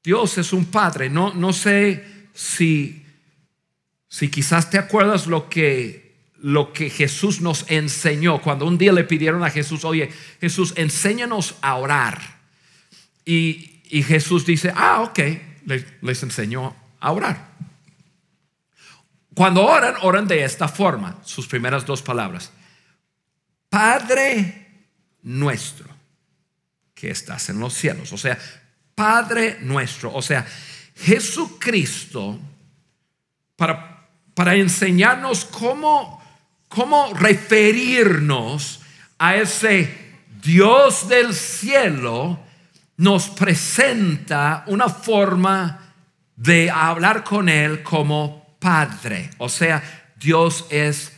Dios 0.03 0.37
es 0.37 0.51
un 0.51 0.65
padre. 0.65 1.09
No, 1.09 1.33
no 1.33 1.53
sé 1.53 2.27
si, 2.33 3.05
si 4.09 4.29
quizás 4.29 4.69
te 4.69 4.77
acuerdas 4.77 5.27
lo 5.27 5.49
que, 5.49 6.15
lo 6.39 6.73
que 6.73 6.89
Jesús 6.89 7.39
nos 7.39 7.65
enseñó. 7.69 8.41
Cuando 8.41 8.65
un 8.65 8.77
día 8.77 8.91
le 8.91 9.05
pidieron 9.05 9.43
a 9.43 9.49
Jesús, 9.49 9.85
oye, 9.85 10.11
Jesús, 10.41 10.73
enséñanos 10.75 11.55
a 11.61 11.75
orar. 11.75 12.41
Y, 13.23 13.79
y 13.89 14.03
Jesús 14.03 14.45
dice, 14.45 14.73
ah, 14.75 15.01
ok 15.03 15.19
les, 15.65 16.23
enseñó 16.23 16.75
a 16.99 17.11
orar. 17.11 17.53
Cuando 19.33 19.65
oran, 19.65 19.95
oran 20.01 20.27
de 20.27 20.43
esta 20.43 20.67
forma, 20.67 21.17
sus 21.23 21.47
primeras 21.47 21.85
dos 21.85 22.01
palabras. 22.01 22.51
Padre 23.69 24.87
nuestro, 25.23 25.87
que 26.93 27.09
estás 27.09 27.49
en 27.49 27.59
los 27.59 27.73
cielos. 27.73 28.13
O 28.13 28.17
sea, 28.17 28.37
Padre 28.93 29.57
nuestro. 29.61 30.13
O 30.13 30.21
sea, 30.21 30.45
Jesucristo, 30.95 32.39
para, 33.55 34.07
para 34.35 34.55
enseñarnos 34.55 35.45
cómo, 35.45 36.21
cómo 36.67 37.11
referirnos 37.15 38.81
a 39.17 39.35
ese 39.35 40.15
Dios 40.43 41.07
del 41.07 41.33
cielo, 41.33 42.39
nos 42.97 43.29
presenta 43.29 44.63
una 44.67 44.89
forma 44.89 45.95
de 46.35 46.69
hablar 46.69 47.23
con 47.23 47.49
Él 47.49 47.81
como 47.81 48.42
Padre. 48.63 49.29
O 49.39 49.49
sea, 49.49 49.83
Dios 50.15 50.65
es 50.69 51.11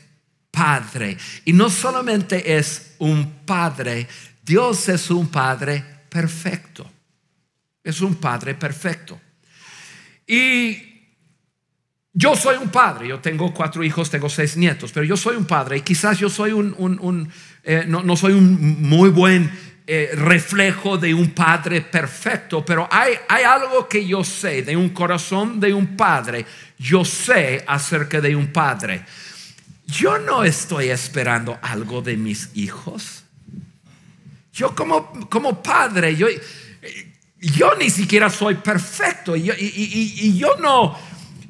Padre. 0.49 1.15
Y 1.45 1.53
no 1.53 1.69
solamente 1.69 2.58
es 2.58 2.95
un 2.97 3.45
Padre, 3.45 4.08
Dios 4.41 4.89
es 4.89 5.12
un 5.12 5.27
Padre 5.27 5.84
perfecto. 6.10 6.91
Es 7.84 8.01
un 8.01 8.15
Padre 8.15 8.55
perfecto. 8.55 9.21
Y 10.25 10.95
yo 12.17 12.34
soy 12.36 12.55
un 12.55 12.69
padre, 12.69 13.10
yo 13.10 13.19
tengo 13.19 13.53
cuatro 13.53 13.84
hijos, 13.84 14.10
tengo 14.10 14.29
seis 14.29 14.55
nietos, 14.55 14.93
pero 14.93 15.05
yo 15.05 15.17
soy 15.17 15.36
un 15.36 15.43
padre 15.43 15.77
y 15.77 15.81
quizás 15.81 16.17
yo 16.17 16.29
soy 16.29 16.53
un, 16.53 17.29
eh, 17.62 17.84
no, 17.86 18.15
soy 18.15 18.31
un 18.31 18.81
muy 18.81 19.10
buen 19.10 19.51
eh, 19.86 20.12
reflejo 20.15 20.97
de 20.97 21.13
un 21.13 21.31
padre 21.31 21.81
perfecto, 21.81 22.65
pero 22.65 22.88
hay, 22.89 23.15
hay 23.27 23.43
algo 23.43 23.89
que 23.89 24.08
yo 24.08 24.23
sé 24.23 24.62
de 24.62 24.77
un 24.77 24.89
corazón 24.89 25.60
de 25.60 25.73
un 25.73 25.97
padre, 25.97 26.45
yo 26.77 27.05
sé 27.05 27.63
acerca 27.67 28.21
de 28.21 28.35
un 28.35 28.51
padre. 28.51 29.05
Yo 29.88 30.17
no 30.17 30.43
estoy 30.43 30.89
esperando 30.89 31.59
algo 31.61 32.01
de 32.01 32.17
mis 32.17 32.49
hijos. 32.55 33.23
Yo 34.53 34.75
como, 34.75 35.29
como 35.29 35.61
padre, 35.61 36.15
yo, 36.15 36.27
yo 37.39 37.75
ni 37.75 37.89
siquiera 37.89 38.29
soy 38.29 38.55
perfecto 38.55 39.35
y, 39.35 39.51
y 39.51 40.38
yo 40.38 40.55
no 40.57 40.97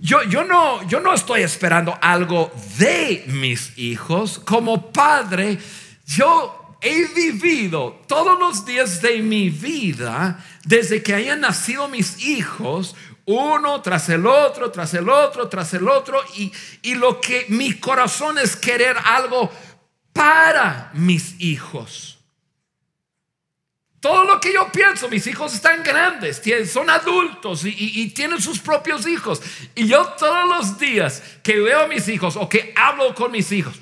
yo, 0.06 0.22
yo, 0.24 0.44
no, 0.44 0.88
yo 0.88 1.00
no 1.00 1.16
estoy 1.16 1.42
esperando 1.42 1.98
algo 2.00 2.52
de 2.78 3.24
mis 3.28 3.76
hijos. 3.76 4.38
Como 4.38 4.92
padre, 4.92 5.58
yo 6.06 6.78
he 6.80 7.08
vivido 7.08 8.04
todos 8.08 8.38
los 8.38 8.66
días 8.68 9.02
de 9.02 9.24
mi 9.24 9.50
vida, 9.50 10.46
desde 10.64 11.02
que 11.02 11.16
hayan 11.16 11.42
nacido 11.42 11.88
mis 11.88 12.24
hijos, 12.24 12.96
uno 13.26 13.82
tras 13.82 14.10
el 14.10 14.26
otro, 14.26 14.72
tras 14.72 14.94
el 14.94 15.10
otro, 15.10 15.48
tras 15.50 15.74
el 15.74 15.88
otro, 15.88 16.22
y, 16.36 16.52
y 16.84 16.96
lo 16.96 17.20
que 17.20 17.46
mi 17.50 17.80
corazón 17.80 18.38
es 18.38 18.56
querer 18.56 18.96
algo 19.04 19.52
para 20.14 20.92
mis 20.94 21.40
hijos. 21.40 22.16
Todo 24.06 24.24
lo 24.24 24.40
que 24.40 24.54
yo 24.54 24.72
pienso, 24.72 25.10
mis 25.10 25.26
hijos 25.26 25.56
están 25.56 25.82
grandes, 25.82 26.40
son 26.72 26.92
adultos 26.92 27.66
y, 27.66 28.08
tienen 28.10 28.40
sus 28.40 28.60
propios 28.60 29.08
hijos. 29.08 29.42
Y 29.74 29.88
yo 29.88 30.06
todos 30.20 30.48
los 30.48 30.78
días 30.78 31.24
que 31.42 31.60
veo 31.60 31.80
a 31.80 31.88
mis 31.88 32.08
hijos 32.08 32.36
o 32.36 32.48
que 32.48 32.72
hablo 32.78 33.16
con 33.16 33.32
mis 33.32 33.52
hijos, 33.52 33.74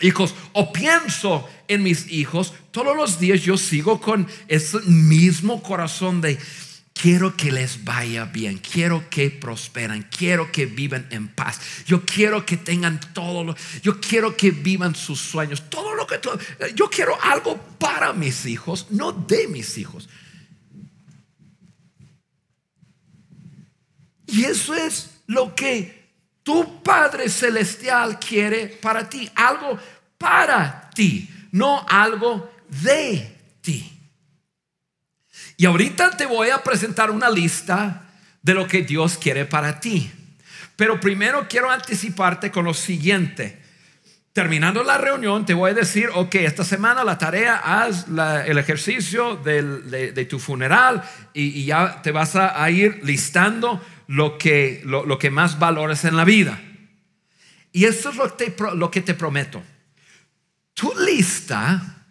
hijos 0.00 0.36
o 0.52 0.72
pienso 0.72 1.48
en 1.66 1.82
mis 1.82 2.08
hijos, 2.12 2.54
todos 2.70 2.96
los 2.96 3.18
días 3.18 3.42
yo 3.42 3.56
sigo 3.56 4.00
con 4.00 4.28
ese 4.46 4.78
mismo 4.82 5.60
corazón 5.64 6.20
de 6.20 6.38
Quiero 6.94 7.36
que 7.36 7.50
les 7.50 7.84
vaya 7.84 8.26
bien, 8.26 8.58
quiero 8.58 9.08
que 9.08 9.30
prosperan, 9.30 10.08
quiero 10.16 10.52
que 10.52 10.66
vivan 10.66 11.06
en 11.10 11.28
paz. 11.28 11.60
Yo 11.86 12.04
quiero 12.04 12.44
que 12.44 12.56
tengan 12.56 13.00
todo 13.12 13.42
lo, 13.42 13.56
yo 13.82 14.00
quiero 14.00 14.36
que 14.36 14.50
vivan 14.50 14.94
sus 14.94 15.18
sueños, 15.18 15.68
todo 15.68 15.94
lo 15.94 16.06
que 16.06 16.20
yo 16.74 16.90
quiero 16.90 17.20
algo 17.22 17.56
para 17.78 18.12
mis 18.12 18.46
hijos, 18.46 18.86
no 18.90 19.12
de 19.12 19.48
mis 19.48 19.78
hijos. 19.78 20.08
Y 24.26 24.44
eso 24.44 24.74
es 24.74 25.10
lo 25.26 25.54
que 25.54 26.02
tu 26.42 26.82
Padre 26.82 27.28
celestial 27.28 28.18
quiere 28.18 28.66
para 28.66 29.08
ti, 29.08 29.30
algo 29.34 29.78
para 30.18 30.90
ti, 30.94 31.28
no 31.52 31.84
algo 31.88 32.50
de 32.68 33.36
ti. 33.60 33.91
Y 35.62 35.66
ahorita 35.66 36.16
te 36.16 36.26
voy 36.26 36.50
a 36.50 36.64
presentar 36.64 37.12
una 37.12 37.30
lista 37.30 38.02
de 38.42 38.52
lo 38.52 38.66
que 38.66 38.82
Dios 38.82 39.16
quiere 39.16 39.44
para 39.44 39.78
ti. 39.78 40.10
Pero 40.74 40.98
primero 40.98 41.46
quiero 41.48 41.70
anticiparte 41.70 42.50
con 42.50 42.64
lo 42.64 42.74
siguiente. 42.74 43.62
Terminando 44.32 44.82
la 44.82 44.98
reunión, 44.98 45.46
te 45.46 45.54
voy 45.54 45.70
a 45.70 45.74
decir, 45.74 46.08
ok, 46.14 46.34
esta 46.34 46.64
semana 46.64 47.04
la 47.04 47.16
tarea, 47.16 47.58
haz 47.58 48.06
el 48.44 48.58
ejercicio 48.58 49.36
de, 49.36 50.26
tu 50.28 50.40
funeral 50.40 51.00
y, 51.32 51.64
ya 51.64 52.02
te 52.02 52.10
vas 52.10 52.34
a, 52.34 52.68
ir 52.68 52.98
listando 53.04 53.80
lo 54.08 54.38
que, 54.38 54.82
lo, 54.84 55.16
que 55.16 55.30
más 55.30 55.60
valores 55.60 56.04
en 56.04 56.16
la 56.16 56.24
vida. 56.24 56.60
Y 57.70 57.84
esto 57.84 58.10
es 58.10 58.16
lo, 58.16 58.74
lo 58.74 58.90
que 58.90 59.00
te 59.00 59.14
prometo. 59.14 59.62
Tu 60.74 60.92
lista 61.06 62.02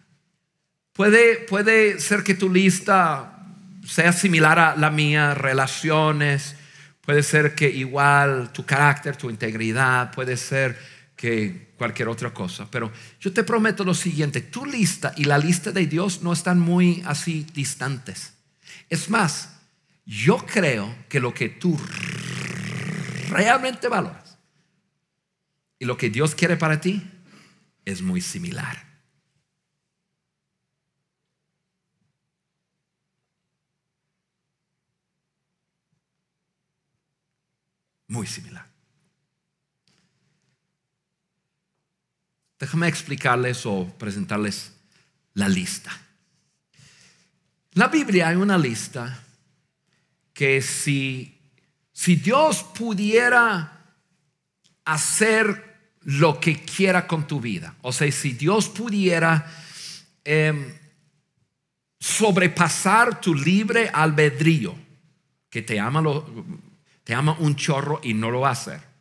puede, 0.94 1.36
puede 1.40 2.00
ser 2.00 2.24
que 2.24 2.32
tu 2.32 2.48
lista 2.48 3.31
sea 3.84 4.12
similar 4.12 4.58
a 4.58 4.76
la 4.76 4.90
mía, 4.90 5.34
relaciones, 5.34 6.56
puede 7.00 7.22
ser 7.22 7.54
que 7.54 7.68
igual 7.68 8.52
tu 8.52 8.64
carácter, 8.64 9.16
tu 9.16 9.30
integridad, 9.30 10.12
puede 10.12 10.36
ser 10.36 10.78
que 11.16 11.72
cualquier 11.76 12.08
otra 12.08 12.32
cosa. 12.32 12.68
Pero 12.70 12.92
yo 13.20 13.32
te 13.32 13.44
prometo 13.44 13.84
lo 13.84 13.94
siguiente, 13.94 14.40
tu 14.40 14.64
lista 14.66 15.12
y 15.16 15.24
la 15.24 15.38
lista 15.38 15.72
de 15.72 15.86
Dios 15.86 16.22
no 16.22 16.32
están 16.32 16.58
muy 16.58 17.02
así 17.06 17.46
distantes. 17.52 18.34
Es 18.88 19.10
más, 19.10 19.60
yo 20.04 20.38
creo 20.38 20.94
que 21.08 21.20
lo 21.20 21.32
que 21.32 21.48
tú 21.48 21.78
realmente 23.30 23.88
valoras 23.88 24.38
y 25.78 25.84
lo 25.84 25.96
que 25.96 26.10
Dios 26.10 26.34
quiere 26.34 26.56
para 26.56 26.80
ti 26.80 27.02
es 27.84 28.02
muy 28.02 28.20
similar. 28.20 28.91
Muy 38.12 38.26
similar. 38.26 38.66
Déjame 42.60 42.86
explicarles 42.86 43.64
o 43.64 43.88
presentarles 43.98 44.72
la 45.32 45.48
lista. 45.48 45.90
La 47.72 47.88
Biblia 47.88 48.28
hay 48.28 48.36
una 48.36 48.58
lista 48.58 49.18
que 50.34 50.60
si, 50.60 51.40
si 51.92 52.16
Dios 52.16 52.62
pudiera 52.62 53.80
hacer 54.84 55.96
lo 56.02 56.38
que 56.38 56.62
quiera 56.64 57.06
con 57.06 57.26
tu 57.26 57.40
vida, 57.40 57.76
o 57.80 57.92
sea, 57.92 58.12
si 58.12 58.34
Dios 58.34 58.68
pudiera 58.68 59.50
em, 60.22 60.74
sobrepasar 61.98 63.22
tu 63.22 63.34
libre 63.34 63.88
albedrío, 63.88 64.76
que 65.48 65.62
te 65.62 65.80
ama 65.80 66.02
lo, 66.02 66.26
te 67.04 67.14
ama 67.14 67.36
un 67.38 67.56
chorro 67.56 68.00
y 68.02 68.14
no 68.14 68.30
lo 68.30 68.40
va 68.40 68.50
a 68.50 68.52
hacer. 68.52 68.92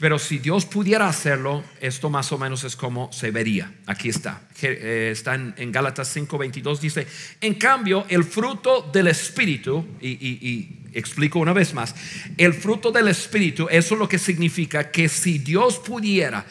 Pero 0.00 0.18
si 0.18 0.38
Dios 0.38 0.64
pudiera 0.64 1.06
hacerlo, 1.08 1.62
esto 1.78 2.08
más 2.08 2.32
o 2.32 2.38
menos 2.38 2.64
es 2.64 2.74
como 2.74 3.12
se 3.12 3.30
vería. 3.30 3.70
Aquí 3.84 4.08
está. 4.08 4.40
Eh, 4.62 5.10
está 5.12 5.34
en, 5.34 5.70
Gálatas 5.70 6.16
5:22. 6.16 6.80
Dice, 6.80 7.06
en 7.42 7.54
cambio, 7.54 8.06
el 8.08 8.24
fruto 8.24 8.88
del 8.90 9.08
Espíritu, 9.08 9.86
y, 10.00 10.88
explico 10.94 11.38
una 11.38 11.52
vez 11.52 11.74
más, 11.74 11.94
el 12.38 12.54
fruto 12.54 12.90
del 12.90 13.08
Espíritu, 13.08 13.68
eso 13.70 13.94
es 13.94 14.00
lo 14.00 14.08
que 14.08 14.18
significa 14.18 14.90
que 14.90 15.06
si 15.08 15.38
Dios 15.38 15.78
pudiera 15.78 16.46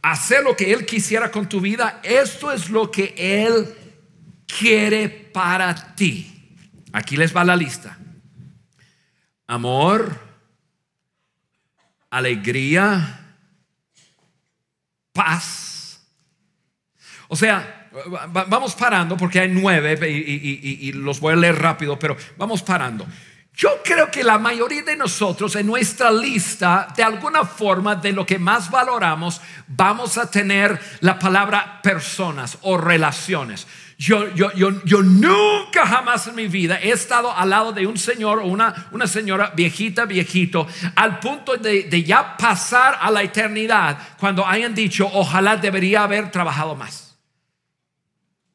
hacer 0.00 0.44
lo 0.44 0.56
que 0.56 0.72
Él 0.72 0.86
quisiera 0.86 1.32
con 1.32 1.48
tu 1.48 1.60
vida, 1.60 2.00
esto 2.04 2.52
es 2.52 2.70
lo 2.70 2.88
que 2.88 3.14
Él 3.18 3.66
quiere 4.46 5.08
para 5.08 5.96
ti. 5.96 6.30
Aquí 6.92 7.16
les 7.16 7.36
va 7.36 7.42
la 7.42 7.56
lista 7.56 7.98
amor, 9.54 10.18
alegría, 12.10 13.36
paz. 15.12 16.00
O 17.28 17.36
sea, 17.36 17.88
vamos 18.48 18.74
parando 18.74 19.16
porque 19.16 19.40
hay 19.40 19.48
nueve 19.48 19.98
y, 20.08 20.92
los 20.92 21.20
voy 21.20 21.32
a 21.32 21.36
leer 21.36 21.56
rápido, 21.56 21.98
pero 21.98 22.16
vamos 22.36 22.62
parando. 22.62 23.06
Yo 23.56 23.82
creo 23.84 24.10
que 24.10 24.24
la 24.24 24.36
mayoría 24.36 24.82
de 24.82 24.96
nosotros 24.96 25.54
en 25.54 25.68
nuestra 25.68 26.10
lista, 26.10 26.88
de 26.96 27.04
alguna 27.04 27.44
forma, 27.44 27.94
de 27.94 28.10
lo 28.12 28.26
que 28.26 28.36
más 28.36 28.68
valoramos, 28.68 29.40
vamos 29.68 30.18
a 30.18 30.28
tener 30.28 30.80
la 31.00 31.20
palabra 31.20 31.80
personas 31.80 32.58
o 32.62 32.76
relaciones. 32.76 33.68
Yo, 33.96 34.28
yo, 34.34 34.50
yo, 34.56 35.02
nunca 35.02 35.86
jamás 35.86 36.26
en 36.26 36.34
mi 36.34 36.48
vida 36.48 36.80
he 36.82 36.90
estado 36.90 37.30
al 37.30 37.50
lado 37.50 37.72
de 37.72 37.86
un 37.86 37.96
señor 37.96 38.40
o 38.40 38.46
una, 38.46 38.88
una 38.90 39.06
señora 39.06 39.52
viejita, 39.54 40.04
viejito, 40.04 40.66
al 40.96 41.20
punto 41.20 41.56
de, 41.56 42.02
ya 42.02 42.36
pasar 42.36 42.98
a 43.00 43.08
la 43.12 43.22
eternidad 43.22 43.96
cuando 44.18 44.44
hayan 44.44 44.74
dicho, 44.74 45.08
ojalá 45.12 45.56
debería 45.56 46.02
haber 46.02 46.32
trabajado 46.32 46.74
más. 46.74 47.16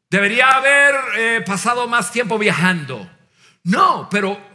Debería 0.10 0.50
haber 0.50 0.96
eh, 1.18 1.42
pasado 1.46 1.88
más 1.88 2.12
tiempo 2.12 2.38
viajando. 2.38 3.10
No, 3.64 4.10
pero 4.10 4.49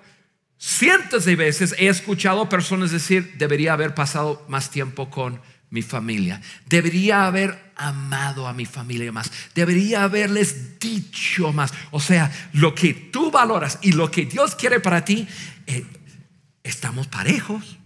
Cientos 0.58 1.24
de 1.24 1.36
veces 1.36 1.74
he 1.78 1.88
escuchado 1.88 2.48
personas 2.48 2.90
decir, 2.90 3.34
debería 3.36 3.72
haber 3.72 3.94
pasado 3.94 4.44
más 4.48 4.70
tiempo 4.70 5.10
con 5.10 5.40
mi 5.70 5.82
familia, 5.82 6.40
debería 6.66 7.26
haber 7.26 7.72
amado 7.76 8.46
a 8.46 8.52
mi 8.52 8.64
familia 8.64 9.10
más, 9.10 9.30
debería 9.54 10.04
haberles 10.04 10.78
dicho 10.78 11.52
más. 11.52 11.72
O 11.90 12.00
sea, 12.00 12.30
lo 12.52 12.74
que 12.74 12.94
tú 12.94 13.30
valoras 13.30 13.78
y 13.82 13.92
lo 13.92 14.10
que 14.10 14.24
Dios 14.24 14.54
quiere 14.54 14.78
para 14.78 15.04
ti, 15.04 15.26
eh, 15.66 15.84
estamos 16.62 17.08
parejos. 17.08 17.78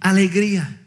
Alegría. 0.00 0.78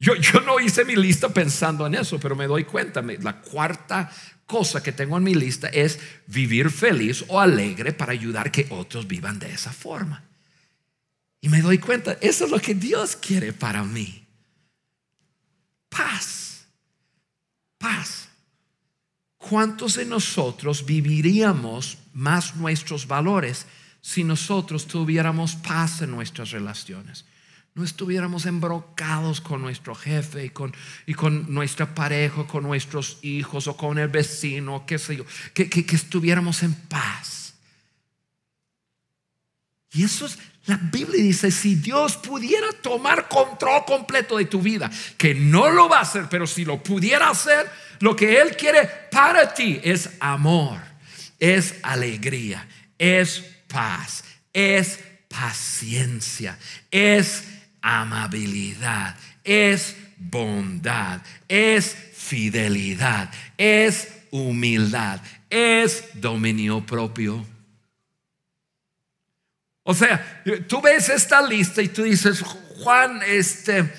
Yo, 0.00 0.14
yo, 0.16 0.40
no 0.40 0.60
hice 0.60 0.84
mi 0.84 0.94
lista 0.94 1.28
pensando 1.28 1.86
en 1.86 1.94
eso, 1.94 2.20
pero 2.20 2.36
me 2.36 2.46
doy 2.46 2.64
cuenta, 2.64 3.02
la 3.02 3.40
cuarta 3.40 4.10
cosa 4.48 4.82
que 4.82 4.92
tengo 4.92 5.18
en 5.18 5.24
mi 5.24 5.34
lista 5.34 5.68
es 5.68 6.00
vivir 6.26 6.70
feliz 6.70 7.22
o 7.28 7.38
alegre 7.38 7.92
para 7.92 8.12
ayudar 8.12 8.50
que 8.50 8.66
otros 8.70 9.06
vivan 9.06 9.38
de 9.38 9.52
esa 9.52 9.72
forma. 9.72 10.24
Y 11.42 11.50
me 11.50 11.60
doy 11.60 11.78
cuenta, 11.78 12.16
eso 12.22 12.46
es 12.46 12.50
lo 12.50 12.58
que 12.58 12.74
Dios 12.74 13.14
quiere 13.14 13.52
para 13.52 13.84
mí. 13.84 14.26
Paz, 15.90 16.66
paz. 17.76 18.30
¿Cuántos 19.36 19.96
de 19.96 20.06
nosotros 20.06 20.84
viviríamos 20.84 21.98
más 22.14 22.56
nuestros 22.56 23.06
valores 23.06 23.66
si 24.00 24.24
nosotros 24.24 24.86
tuviéramos 24.86 25.56
paz 25.56 26.00
en 26.00 26.10
nuestras 26.10 26.52
relaciones? 26.52 27.26
No 27.78 27.84
estuviéramos 27.84 28.44
embrocados 28.44 29.40
con 29.40 29.62
nuestro 29.62 29.94
jefe 29.94 30.46
y 30.46 30.50
con, 30.50 30.74
y 31.06 31.14
con 31.14 31.54
nuestra 31.54 31.94
pareja, 31.94 32.44
con 32.44 32.64
nuestros 32.64 33.18
hijos 33.22 33.68
o 33.68 33.76
con 33.76 33.98
el 33.98 34.08
vecino, 34.08 34.84
qué 34.84 34.98
sé 34.98 35.16
yo, 35.16 35.24
que, 35.54 35.70
que, 35.70 35.94
estuviéramos 35.94 36.64
en 36.64 36.74
paz. 36.74 37.54
Y 39.92 40.02
eso 40.02 40.26
es, 40.26 40.40
la 40.66 40.76
Biblia 40.76 41.22
dice, 41.22 41.52
si 41.52 41.76
Dios 41.76 42.16
pudiera 42.16 42.66
tomar 42.82 43.28
control 43.28 43.84
completo 43.86 44.38
de 44.38 44.46
tu 44.46 44.60
vida, 44.60 44.90
que 45.16 45.36
no 45.36 45.70
lo 45.70 45.88
va 45.88 45.98
a 45.98 46.02
hacer, 46.02 46.26
pero 46.28 46.48
si 46.48 46.64
lo 46.64 46.82
pudiera 46.82 47.30
hacer, 47.30 47.70
lo 48.00 48.16
que 48.16 48.40
Él 48.40 48.56
quiere 48.56 48.90
para 49.12 49.54
ti 49.54 49.80
es 49.84 50.10
amor, 50.18 50.80
es 51.38 51.76
alegría, 51.84 52.66
es 52.98 53.44
paz, 53.68 54.24
es 54.52 54.98
paciencia, 55.28 56.58
es 56.90 57.44
amabilidad, 57.82 59.16
es 59.44 59.96
bondad, 60.16 61.20
es 61.48 61.94
fidelidad, 62.14 63.30
es 63.56 64.08
humildad, 64.30 65.20
es 65.50 66.04
dominio 66.14 66.84
propio. 66.84 67.44
O 69.84 69.94
sea, 69.94 70.42
tú 70.68 70.82
ves 70.82 71.08
esta 71.08 71.40
lista 71.40 71.80
y 71.80 71.88
tú 71.88 72.02
dices, 72.02 72.42
Juan, 72.42 73.22
este, 73.26 73.90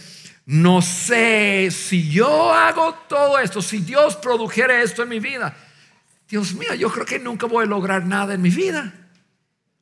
no 0.45 0.81
sé 0.81 1.69
si 1.71 2.11
yo 2.11 2.53
hago 2.53 2.93
todo 3.07 3.39
esto, 3.39 3.61
si 3.61 3.79
Dios 3.79 4.15
produjera 4.15 4.81
esto 4.83 5.03
en 5.03 5.09
mi 5.09 5.19
vida. 5.19 5.55
Dios 6.27 6.53
mío, 6.53 6.75
yo 6.75 6.91
creo 6.91 7.05
que 7.05 7.17
nunca 7.17 7.47
voy 7.47 7.65
a 7.65 7.67
lograr 7.67 8.05
nada 8.05 8.35
en 8.35 8.41
mi 8.41 8.51
vida. 8.51 8.93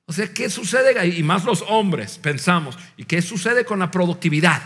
O 0.10 0.14
sea, 0.14 0.34
¿qué 0.34 0.50
sucede? 0.50 1.06
Y 1.06 1.22
más 1.22 1.44
los 1.44 1.64
hombres 1.68 2.18
pensamos, 2.18 2.78
¿y 2.96 3.04
qué 3.04 3.22
sucede 3.22 3.66
con 3.66 3.80
la 3.80 3.92
productividad? 3.92 4.62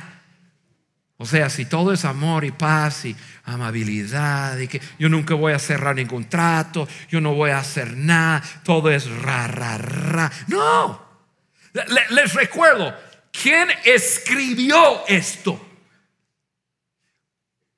O 1.18 1.26
sea, 1.26 1.50
si 1.50 1.66
todo 1.66 1.92
es 1.94 2.06
amor 2.06 2.46
y 2.46 2.52
paz 2.52 3.06
y 3.06 3.16
amabilidad 3.46 4.58
y 4.60 4.68
que 4.68 4.80
yo 5.00 5.10
nunca 5.10 5.34
voy 5.34 5.54
a 5.54 5.60
cerrar 5.60 5.96
ningún 5.96 6.30
trato, 6.30 6.88
yo 7.10 7.20
no 7.22 7.34
voy 7.34 7.50
a 7.50 7.58
hacer 7.58 7.98
nada, 7.98 8.44
todo 8.64 8.92
es 8.92 9.10
ra, 9.22 9.48
ra, 9.48 9.80
ra. 9.80 10.32
No. 10.48 11.10
Les 12.12 12.34
recuerdo, 12.36 12.96
¿quién 13.32 13.68
escribió 13.84 15.08
esto? 15.08 15.60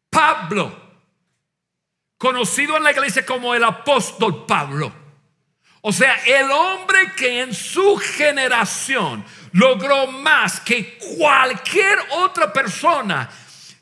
Pablo, 0.10 0.99
conocido 2.17 2.76
en 2.76 2.84
la 2.84 2.91
iglesia 2.91 3.26
como 3.26 3.56
el 3.56 3.63
apóstol 3.63 4.45
Pablo. 4.45 5.03
O 5.86 5.91
sea, 5.91 6.15
el 6.26 6.50
hombre 6.50 7.12
que 7.17 7.41
en 7.41 7.54
su 7.54 7.98
generación 7.98 9.24
logró 9.52 10.08
más 10.08 10.62
que 10.62 10.98
cualquier 11.17 12.00
otra 12.12 12.54
persona 12.54 13.30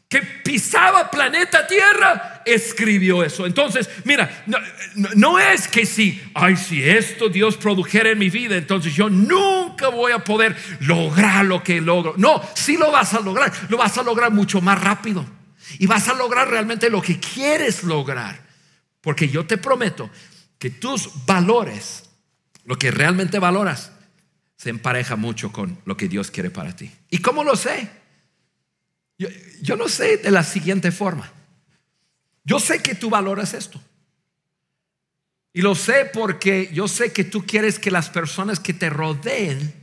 que 0.09 0.19
pisaba 0.23 1.11
planeta 1.11 1.67
Tierra, 1.67 2.41
escribió 2.43 3.23
eso. 3.23 3.45
Entonces, 3.45 3.87
mira, 4.03 4.43
no, 5.15 5.37
es 5.37 5.67
que 5.67 5.85
si, 5.85 6.19
ay, 6.33 6.57
si 6.57 6.83
esto 6.83 7.29
Dios 7.29 7.55
produjera 7.55 8.09
en 8.09 8.17
mi 8.17 8.31
vida, 8.31 8.57
entonces 8.57 8.95
yo 8.95 9.07
nunca 9.07 9.89
voy 9.89 10.11
a 10.11 10.23
poder 10.23 10.55
lograr 10.79 11.45
lo 11.45 11.63
que 11.63 11.79
logro. 11.79 12.15
No, 12.17 12.41
si 12.55 12.77
lo 12.77 12.91
vas 12.91 13.13
a 13.13 13.19
lograr, 13.19 13.53
lo 13.69 13.77
vas 13.77 13.95
a 13.99 14.03
lograr 14.03 14.31
mucho 14.31 14.59
más 14.59 14.81
rápido. 14.81 15.23
Y 15.77 15.85
vas 15.85 16.09
a 16.09 16.15
lograr 16.15 16.49
realmente 16.49 16.89
lo 16.89 16.99
que 16.99 17.19
quieres 17.19 17.83
lograr. 17.83 18.41
Porque 19.01 19.29
yo 19.29 19.45
te 19.45 19.57
prometo 19.57 20.09
que 20.61 20.69
tus 20.69 21.25
valores, 21.25 22.03
lo 22.65 22.77
que 22.77 22.91
realmente 22.91 23.39
valoras, 23.39 23.93
se 24.55 24.69
empareja 24.69 25.15
mucho 25.15 25.51
con 25.51 25.81
lo 25.85 25.97
que 25.97 26.07
Dios 26.07 26.29
quiere 26.29 26.51
para 26.51 26.75
ti. 26.75 26.91
¿Y 27.09 27.17
cómo 27.17 27.43
lo 27.43 27.55
sé? 27.55 27.89
Yo, 29.17 29.75
lo 29.75 29.89
sé 29.89 30.17
de 30.17 30.29
la 30.29 30.43
siguiente 30.43 30.91
forma. 30.91 31.33
Yo 32.43 32.59
sé 32.59 32.83
que 32.83 32.93
tú 32.93 33.09
valoras 33.09 33.55
esto. 33.55 33.81
Y 35.51 35.63
lo 35.63 35.73
sé 35.73 36.11
porque 36.13 36.69
yo 36.71 36.87
sé 36.87 37.11
que 37.11 37.23
tú 37.23 37.43
quieres 37.43 37.79
que 37.79 37.89
las 37.89 38.11
personas 38.11 38.59
que 38.59 38.75
te 38.75 38.91
rodeen 38.91 39.73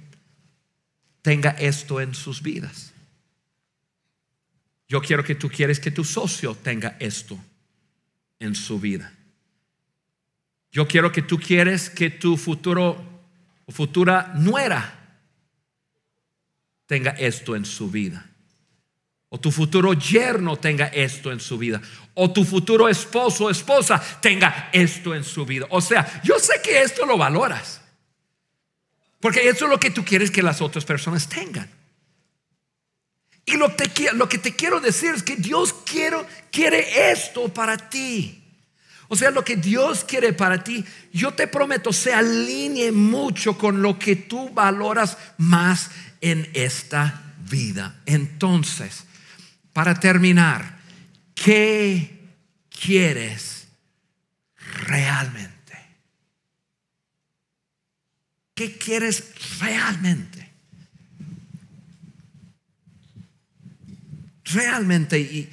tenga 1.22 1.50
esto 1.50 2.00
en 2.00 2.14
sus 2.14 2.40
vidas. 2.40 2.92
Yo 4.86 5.02
quiero 5.02 5.24
que 5.24 5.34
tú 5.34 5.48
quieres 5.48 5.80
que 5.80 5.90
tu 5.90 6.04
socio 6.04 6.54
tenga 6.54 6.96
esto 7.00 7.36
en 8.38 8.54
su 8.54 8.78
vida. 8.78 9.17
Yo 10.70 10.86
quiero 10.86 11.10
que 11.12 11.22
tú 11.22 11.38
quieres 11.38 11.88
que 11.90 12.10
tu 12.10 12.36
futuro 12.36 12.96
o 13.66 13.72
futura 13.72 14.32
nuera 14.34 14.94
tenga 16.86 17.10
esto 17.10 17.54
en 17.54 17.64
su 17.64 17.90
vida. 17.90 18.24
O 19.30 19.38
tu 19.38 19.50
futuro 19.50 19.92
yerno 19.92 20.56
tenga 20.56 20.86
esto 20.86 21.30
en 21.30 21.38
su 21.38 21.58
vida. 21.58 21.82
O 22.14 22.32
tu 22.32 22.44
futuro 22.44 22.88
esposo 22.88 23.44
o 23.44 23.50
esposa 23.50 24.02
tenga 24.22 24.70
esto 24.72 25.14
en 25.14 25.22
su 25.22 25.44
vida. 25.44 25.66
O 25.70 25.82
sea, 25.82 26.22
yo 26.24 26.38
sé 26.38 26.54
que 26.64 26.80
esto 26.80 27.04
lo 27.04 27.18
valoras. 27.18 27.82
Porque 29.20 29.48
eso 29.48 29.66
es 29.66 29.70
lo 29.70 29.78
que 29.78 29.90
tú 29.90 30.04
quieres 30.04 30.30
que 30.30 30.42
las 30.42 30.62
otras 30.62 30.84
personas 30.84 31.28
tengan. 31.28 31.68
Y 33.44 33.56
lo, 33.56 33.74
lo 34.14 34.28
que 34.28 34.38
te 34.38 34.56
quiero 34.56 34.80
decir 34.80 35.12
es 35.14 35.22
que 35.22 35.36
Dios 35.36 35.74
quiero, 35.84 36.26
quiere 36.50 37.10
esto 37.12 37.52
para 37.52 37.76
ti. 37.76 38.47
O 39.08 39.16
sea, 39.16 39.30
lo 39.30 39.42
que 39.42 39.56
Dios 39.56 40.04
quiere 40.04 40.34
para 40.34 40.62
ti, 40.62 40.84
yo 41.12 41.32
te 41.32 41.48
prometo, 41.48 41.92
se 41.92 42.12
alinee 42.12 42.92
mucho 42.92 43.56
con 43.56 43.80
lo 43.80 43.98
que 43.98 44.16
tú 44.16 44.50
valoras 44.50 45.16
más 45.38 45.90
en 46.20 46.48
esta 46.52 47.34
vida. 47.50 48.00
Entonces, 48.04 49.04
para 49.72 49.98
terminar, 49.98 50.78
¿qué 51.34 52.18
quieres 52.68 53.68
realmente? 54.86 55.58
¿Qué 58.54 58.76
quieres 58.76 59.32
realmente? 59.60 60.50
Realmente. 64.44 65.18
Y 65.18 65.48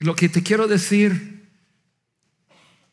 Lo 0.00 0.16
que 0.16 0.30
te 0.30 0.42
quiero 0.42 0.66
decir 0.66 1.46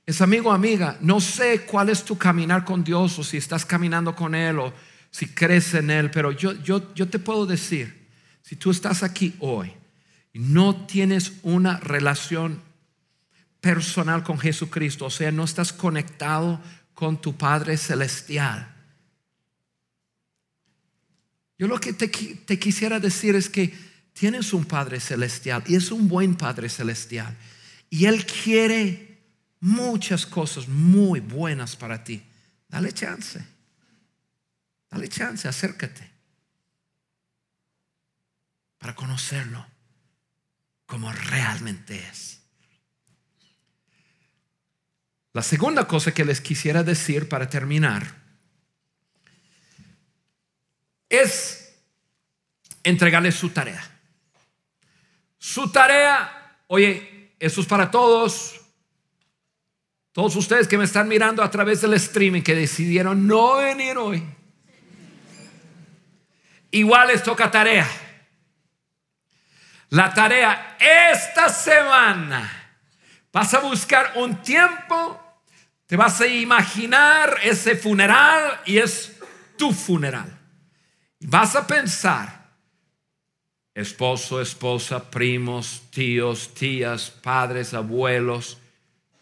es, 0.06 0.22
amigo, 0.22 0.52
amiga, 0.52 0.98
no 1.02 1.22
sé 1.22 1.62
cuál 1.62 1.90
es 1.90 2.04
tu 2.04 2.18
caminar 2.18 2.66
con 2.66 2.84
Dios 2.84 3.18
o 3.18 3.24
si 3.24 3.38
estás 3.38 3.66
caminando 3.66 4.14
con 4.14 4.36
Él 4.36 4.60
o 4.60 4.74
si 5.10 5.28
crees 5.28 5.74
en 5.74 5.90
Él, 5.90 6.12
pero 6.12 6.32
yo, 6.32 6.52
yo, 6.64 6.94
yo 6.94 7.08
te 7.08 7.18
puedo 7.18 7.46
decir, 7.46 8.08
si 8.42 8.58
tú 8.58 8.72
estás 8.72 9.04
aquí 9.04 9.36
hoy 9.40 9.72
y 10.34 10.40
no 10.40 10.86
tienes 10.86 11.34
una 11.44 11.80
relación 11.80 12.62
personal 13.62 14.24
con 14.24 14.38
Jesucristo, 14.38 15.06
o 15.06 15.10
sea, 15.10 15.32
no 15.32 15.46
estás 15.46 15.72
conectado 15.72 16.62
con 16.94 17.22
tu 17.22 17.38
Padre 17.38 17.78
Celestial, 17.78 18.74
yo 21.58 21.68
lo 21.68 21.80
que 21.80 21.94
te, 21.94 22.10
te 22.10 22.60
quisiera 22.60 23.00
decir 23.00 23.36
es 23.36 23.50
que 23.50 23.87
Tienes 24.18 24.52
un 24.52 24.66
Padre 24.66 25.00
Celestial 25.00 25.64
y 25.68 25.76
es 25.76 25.92
un 25.92 26.08
buen 26.08 26.36
Padre 26.36 26.70
Celestial. 26.70 27.38
Y 27.88 28.06
Él 28.06 28.26
quiere 28.26 29.20
muchas 29.60 30.26
cosas 30.26 30.68
muy 30.68 31.20
buenas 31.20 31.76
para 31.76 32.04
ti. 32.04 32.24
Dale 32.68 32.92
chance. 32.94 33.46
Dale 34.90 35.08
chance, 35.08 35.48
acércate. 35.48 36.10
Para 38.80 38.96
conocerlo 38.96 39.64
como 40.88 41.12
realmente 41.14 42.04
es. 42.10 42.40
La 45.34 45.44
segunda 45.44 45.88
cosa 45.88 46.12
que 46.12 46.26
les 46.26 46.42
quisiera 46.42 46.82
decir 46.82 47.30
para 47.30 47.48
terminar 47.48 48.16
es 51.08 51.76
entregarles 52.84 53.36
su 53.36 53.50
tarea. 53.50 53.97
Su 55.38 55.72
tarea, 55.72 56.62
oye, 56.68 57.34
eso 57.40 57.62
es 57.62 57.68
para 57.68 57.90
todos. 57.92 58.60
Todos 60.12 60.36
ustedes 60.36 60.68
que 60.68 60.78
me 60.78 60.86
están 60.86 61.08
mirando 61.08 61.44
a 61.44 61.52
través 61.52 61.82
del 61.82 61.94
streaming 61.94 62.42
que 62.42 62.56
decidieron 62.56 63.28
no 63.28 63.58
venir 63.58 63.98
hoy. 63.98 64.24
igual 66.72 67.08
les 67.08 67.24
toca 67.24 67.50
tarea. 67.50 67.88
La 69.90 70.14
tarea 70.14 70.76
esta 70.80 71.50
semana, 71.50 72.52
vas 73.32 73.54
a 73.54 73.60
buscar 73.60 74.14
un 74.16 74.42
tiempo, 74.42 75.22
te 75.86 75.96
vas 75.96 76.20
a 76.20 76.28
imaginar 76.28 77.38
ese 77.44 77.76
funeral 77.76 78.60
y 78.66 78.80
es 78.80 79.18
tu 79.58 79.72
funeral. 79.72 80.38
Vas 81.22 81.56
a 81.56 81.66
pensar, 81.66 82.37
esposo, 83.78 84.42
esposa, 84.42 85.12
primos, 85.12 85.84
tíos, 85.92 86.56
tías, 86.56 87.12
padres, 87.12 87.76
abuelos, 87.76 88.58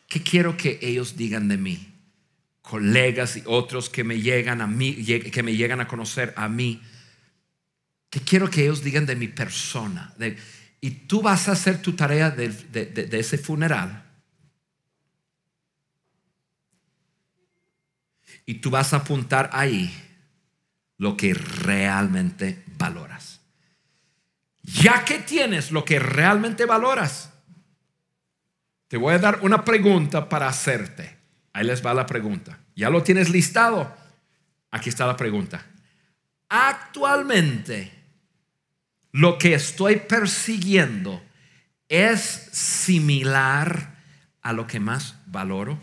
¿qué 0.08 0.24
quiero 0.24 0.56
que 0.56 0.80
ellos 0.82 1.18
digan 1.18 1.50
de 1.50 1.58
mí? 1.58 1.94
Colegas 2.62 3.36
y 3.36 3.44
otros 3.46 3.90
que 3.90 4.06
me 4.06 4.22
llegan 4.22 4.62
a 4.62 4.68
mí, 4.68 4.96
que 5.04 5.44
me 5.44 5.58
llegan 5.58 5.82
a 5.82 5.90
conocer 5.90 6.34
a 6.38 6.48
mí. 6.48 6.82
¿Qué 8.10 8.22
quiero 8.22 8.50
que 8.50 8.64
ellos 8.64 8.82
digan 8.82 9.06
de 9.06 9.18
mi 9.18 9.28
persona? 9.28 10.16
y 10.80 10.92
tú 10.92 11.22
vas 11.22 11.50
a 11.50 11.54
hacer 11.54 11.82
tu 11.82 11.94
tarea 11.94 12.30
de, 12.30 12.48
de 12.48 13.20
ese 13.20 13.38
funeral. 13.38 14.06
Y 18.46 18.56
tú 18.56 18.70
vas 18.70 18.94
a 18.94 18.98
apuntar 18.98 19.50
ahí 19.52 19.92
lo 20.98 21.18
que 21.18 21.34
realmente 21.34 22.64
valoras. 22.78 23.35
Ya 24.86 25.04
que 25.04 25.18
tienes 25.18 25.72
lo 25.72 25.84
que 25.84 25.98
realmente 25.98 26.68
valoras, 26.68 27.34
te 28.88 28.98
voy 28.98 29.16
a 29.16 29.18
dar 29.18 29.40
una 29.42 29.66
pregunta 29.66 30.30
para 30.30 30.48
hacerte. 30.48 31.18
Ahí 31.54 31.66
les 31.66 31.84
va 31.84 31.96
la 31.96 32.06
pregunta. 32.06 32.60
¿Ya 32.76 32.92
lo 32.92 33.02
tienes 33.02 33.32
listado? 33.32 33.92
Aquí 34.70 34.90
está 34.90 35.08
la 35.08 35.18
pregunta. 35.18 35.66
Actualmente, 36.50 37.92
lo 39.12 39.40
que 39.40 39.56
estoy 39.56 39.96
persiguiendo 39.96 41.20
es 41.90 42.20
similar 42.52 43.96
a 44.44 44.54
lo 44.54 44.68
que 44.68 44.80
más 44.80 45.16
valoro. 45.26 45.82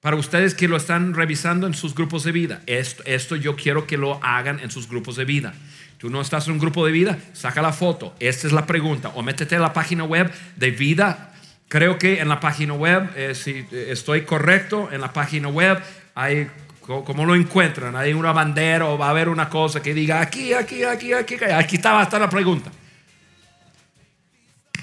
Para 0.00 0.16
ustedes 0.16 0.54
que 0.54 0.66
lo 0.66 0.78
están 0.78 1.12
revisando 1.12 1.66
en 1.66 1.74
sus 1.74 1.94
grupos 1.94 2.24
de 2.24 2.32
vida, 2.32 2.62
esto, 2.64 3.36
yo 3.36 3.54
quiero 3.54 3.86
que 3.86 3.98
lo 3.98 4.18
hagan 4.24 4.60
en 4.60 4.70
sus 4.70 4.88
grupos 4.88 5.16
de 5.16 5.26
vida. 5.26 5.52
Tú 5.98 6.10
no 6.10 6.20
estás 6.20 6.46
en 6.46 6.54
un 6.54 6.58
grupo 6.58 6.84
de 6.84 6.92
vida, 6.92 7.18
saca 7.32 7.62
la 7.62 7.72
foto. 7.72 8.14
Esta 8.20 8.46
es 8.46 8.52
la 8.52 8.66
pregunta. 8.66 9.10
O 9.14 9.22
métete 9.22 9.56
a 9.56 9.60
la 9.60 9.72
página 9.72 10.04
web 10.04 10.30
de 10.56 10.70
vida. 10.70 11.32
Creo 11.68 11.98
que 11.98 12.20
en 12.20 12.28
la 12.28 12.38
página 12.38 12.74
web, 12.74 13.10
eh, 13.16 13.34
si 13.34 13.66
estoy 13.72 14.22
correcto, 14.22 14.90
en 14.92 15.00
la 15.00 15.12
página 15.12 15.48
web 15.48 15.82
hay, 16.14 16.48
¿cómo 16.80 17.24
lo 17.24 17.34
encuentran? 17.34 17.96
Hay 17.96 18.12
una 18.12 18.32
bandera 18.32 18.86
o 18.86 18.98
va 18.98 19.06
a 19.06 19.10
haber 19.10 19.28
una 19.28 19.48
cosa 19.48 19.82
que 19.82 19.94
diga 19.94 20.20
aquí, 20.20 20.52
aquí, 20.52 20.84
aquí, 20.84 21.12
aquí. 21.12 21.36
Aquí 21.42 21.76
está, 21.76 22.02
está 22.02 22.18
la 22.18 22.30
pregunta. 22.30 22.70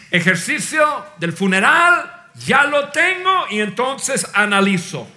Ejercicio 0.10 1.06
del 1.18 1.34
funeral 1.34 2.28
ya 2.46 2.66
lo 2.66 2.90
tengo 2.90 3.48
y 3.50 3.60
entonces 3.60 4.28
analizo. 4.34 5.08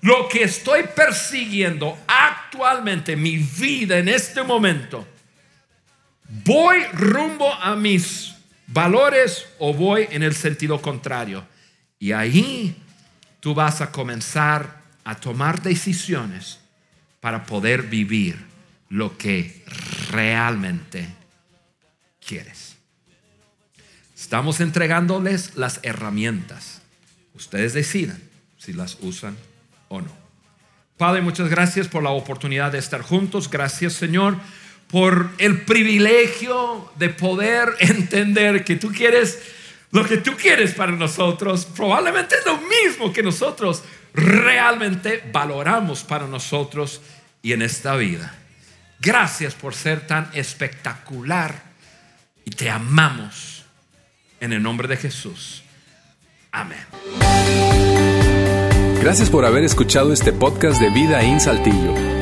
Lo 0.00 0.28
que 0.28 0.42
estoy 0.42 0.82
persiguiendo 0.96 1.96
actualmente, 2.08 3.14
mi 3.14 3.36
vida 3.36 3.98
en 3.98 4.08
este 4.08 4.42
momento, 4.42 5.06
¿voy 6.44 6.82
rumbo 6.92 7.52
a 7.52 7.76
mis 7.76 8.34
valores 8.66 9.46
o 9.58 9.74
voy 9.74 10.08
en 10.10 10.22
el 10.22 10.34
sentido 10.34 10.80
contrario? 10.80 11.46
Y 11.98 12.12
ahí 12.12 12.76
tú 13.40 13.54
vas 13.54 13.80
a 13.80 13.92
comenzar 13.92 14.82
a 15.04 15.14
tomar 15.16 15.62
decisiones 15.62 16.58
para 17.20 17.44
poder 17.44 17.82
vivir 17.82 18.36
lo 18.88 19.16
que 19.16 19.64
realmente 20.10 21.08
quieres. 22.24 22.76
Estamos 24.16 24.60
entregándoles 24.60 25.56
las 25.56 25.80
herramientas. 25.82 26.82
Ustedes 27.34 27.74
decidan 27.74 28.20
si 28.58 28.72
las 28.72 28.96
usan 29.00 29.36
o 29.88 30.00
no. 30.00 30.22
Padre, 30.96 31.20
muchas 31.20 31.48
gracias 31.48 31.88
por 31.88 32.02
la 32.02 32.10
oportunidad 32.10 32.70
de 32.70 32.78
estar 32.78 33.02
juntos. 33.02 33.50
Gracias, 33.50 33.94
Señor, 33.94 34.36
por 34.92 35.30
el 35.38 35.62
privilegio 35.62 36.92
de 36.96 37.08
poder 37.08 37.70
entender 37.80 38.64
que 38.64 38.76
tú 38.76 38.92
quieres 38.92 39.40
lo 39.90 40.06
que 40.06 40.18
tú 40.18 40.32
quieres 40.36 40.72
para 40.74 40.92
nosotros. 40.92 41.66
Probablemente 41.66 42.36
es 42.36 42.46
lo 42.46 42.58
mismo 42.58 43.12
que 43.12 43.22
nosotros 43.22 43.82
realmente 44.14 45.22
valoramos 45.32 46.02
para 46.04 46.26
nosotros 46.26 47.00
y 47.42 47.52
en 47.52 47.62
esta 47.62 47.96
vida. 47.96 48.34
Gracias 49.00 49.54
por 49.54 49.74
ser 49.74 50.06
tan 50.06 50.30
espectacular 50.32 51.62
y 52.44 52.50
te 52.50 52.70
amamos 52.70 53.64
en 54.40 54.52
el 54.52 54.62
nombre 54.62 54.88
de 54.88 54.96
Jesús. 54.96 55.62
Amén. 56.52 56.86
Gracias 59.00 59.30
por 59.30 59.44
haber 59.44 59.64
escuchado 59.64 60.12
este 60.12 60.32
podcast 60.32 60.80
de 60.80 60.90
Vida 60.90 61.22
en 61.22 61.40
Saltillo. 61.40 62.21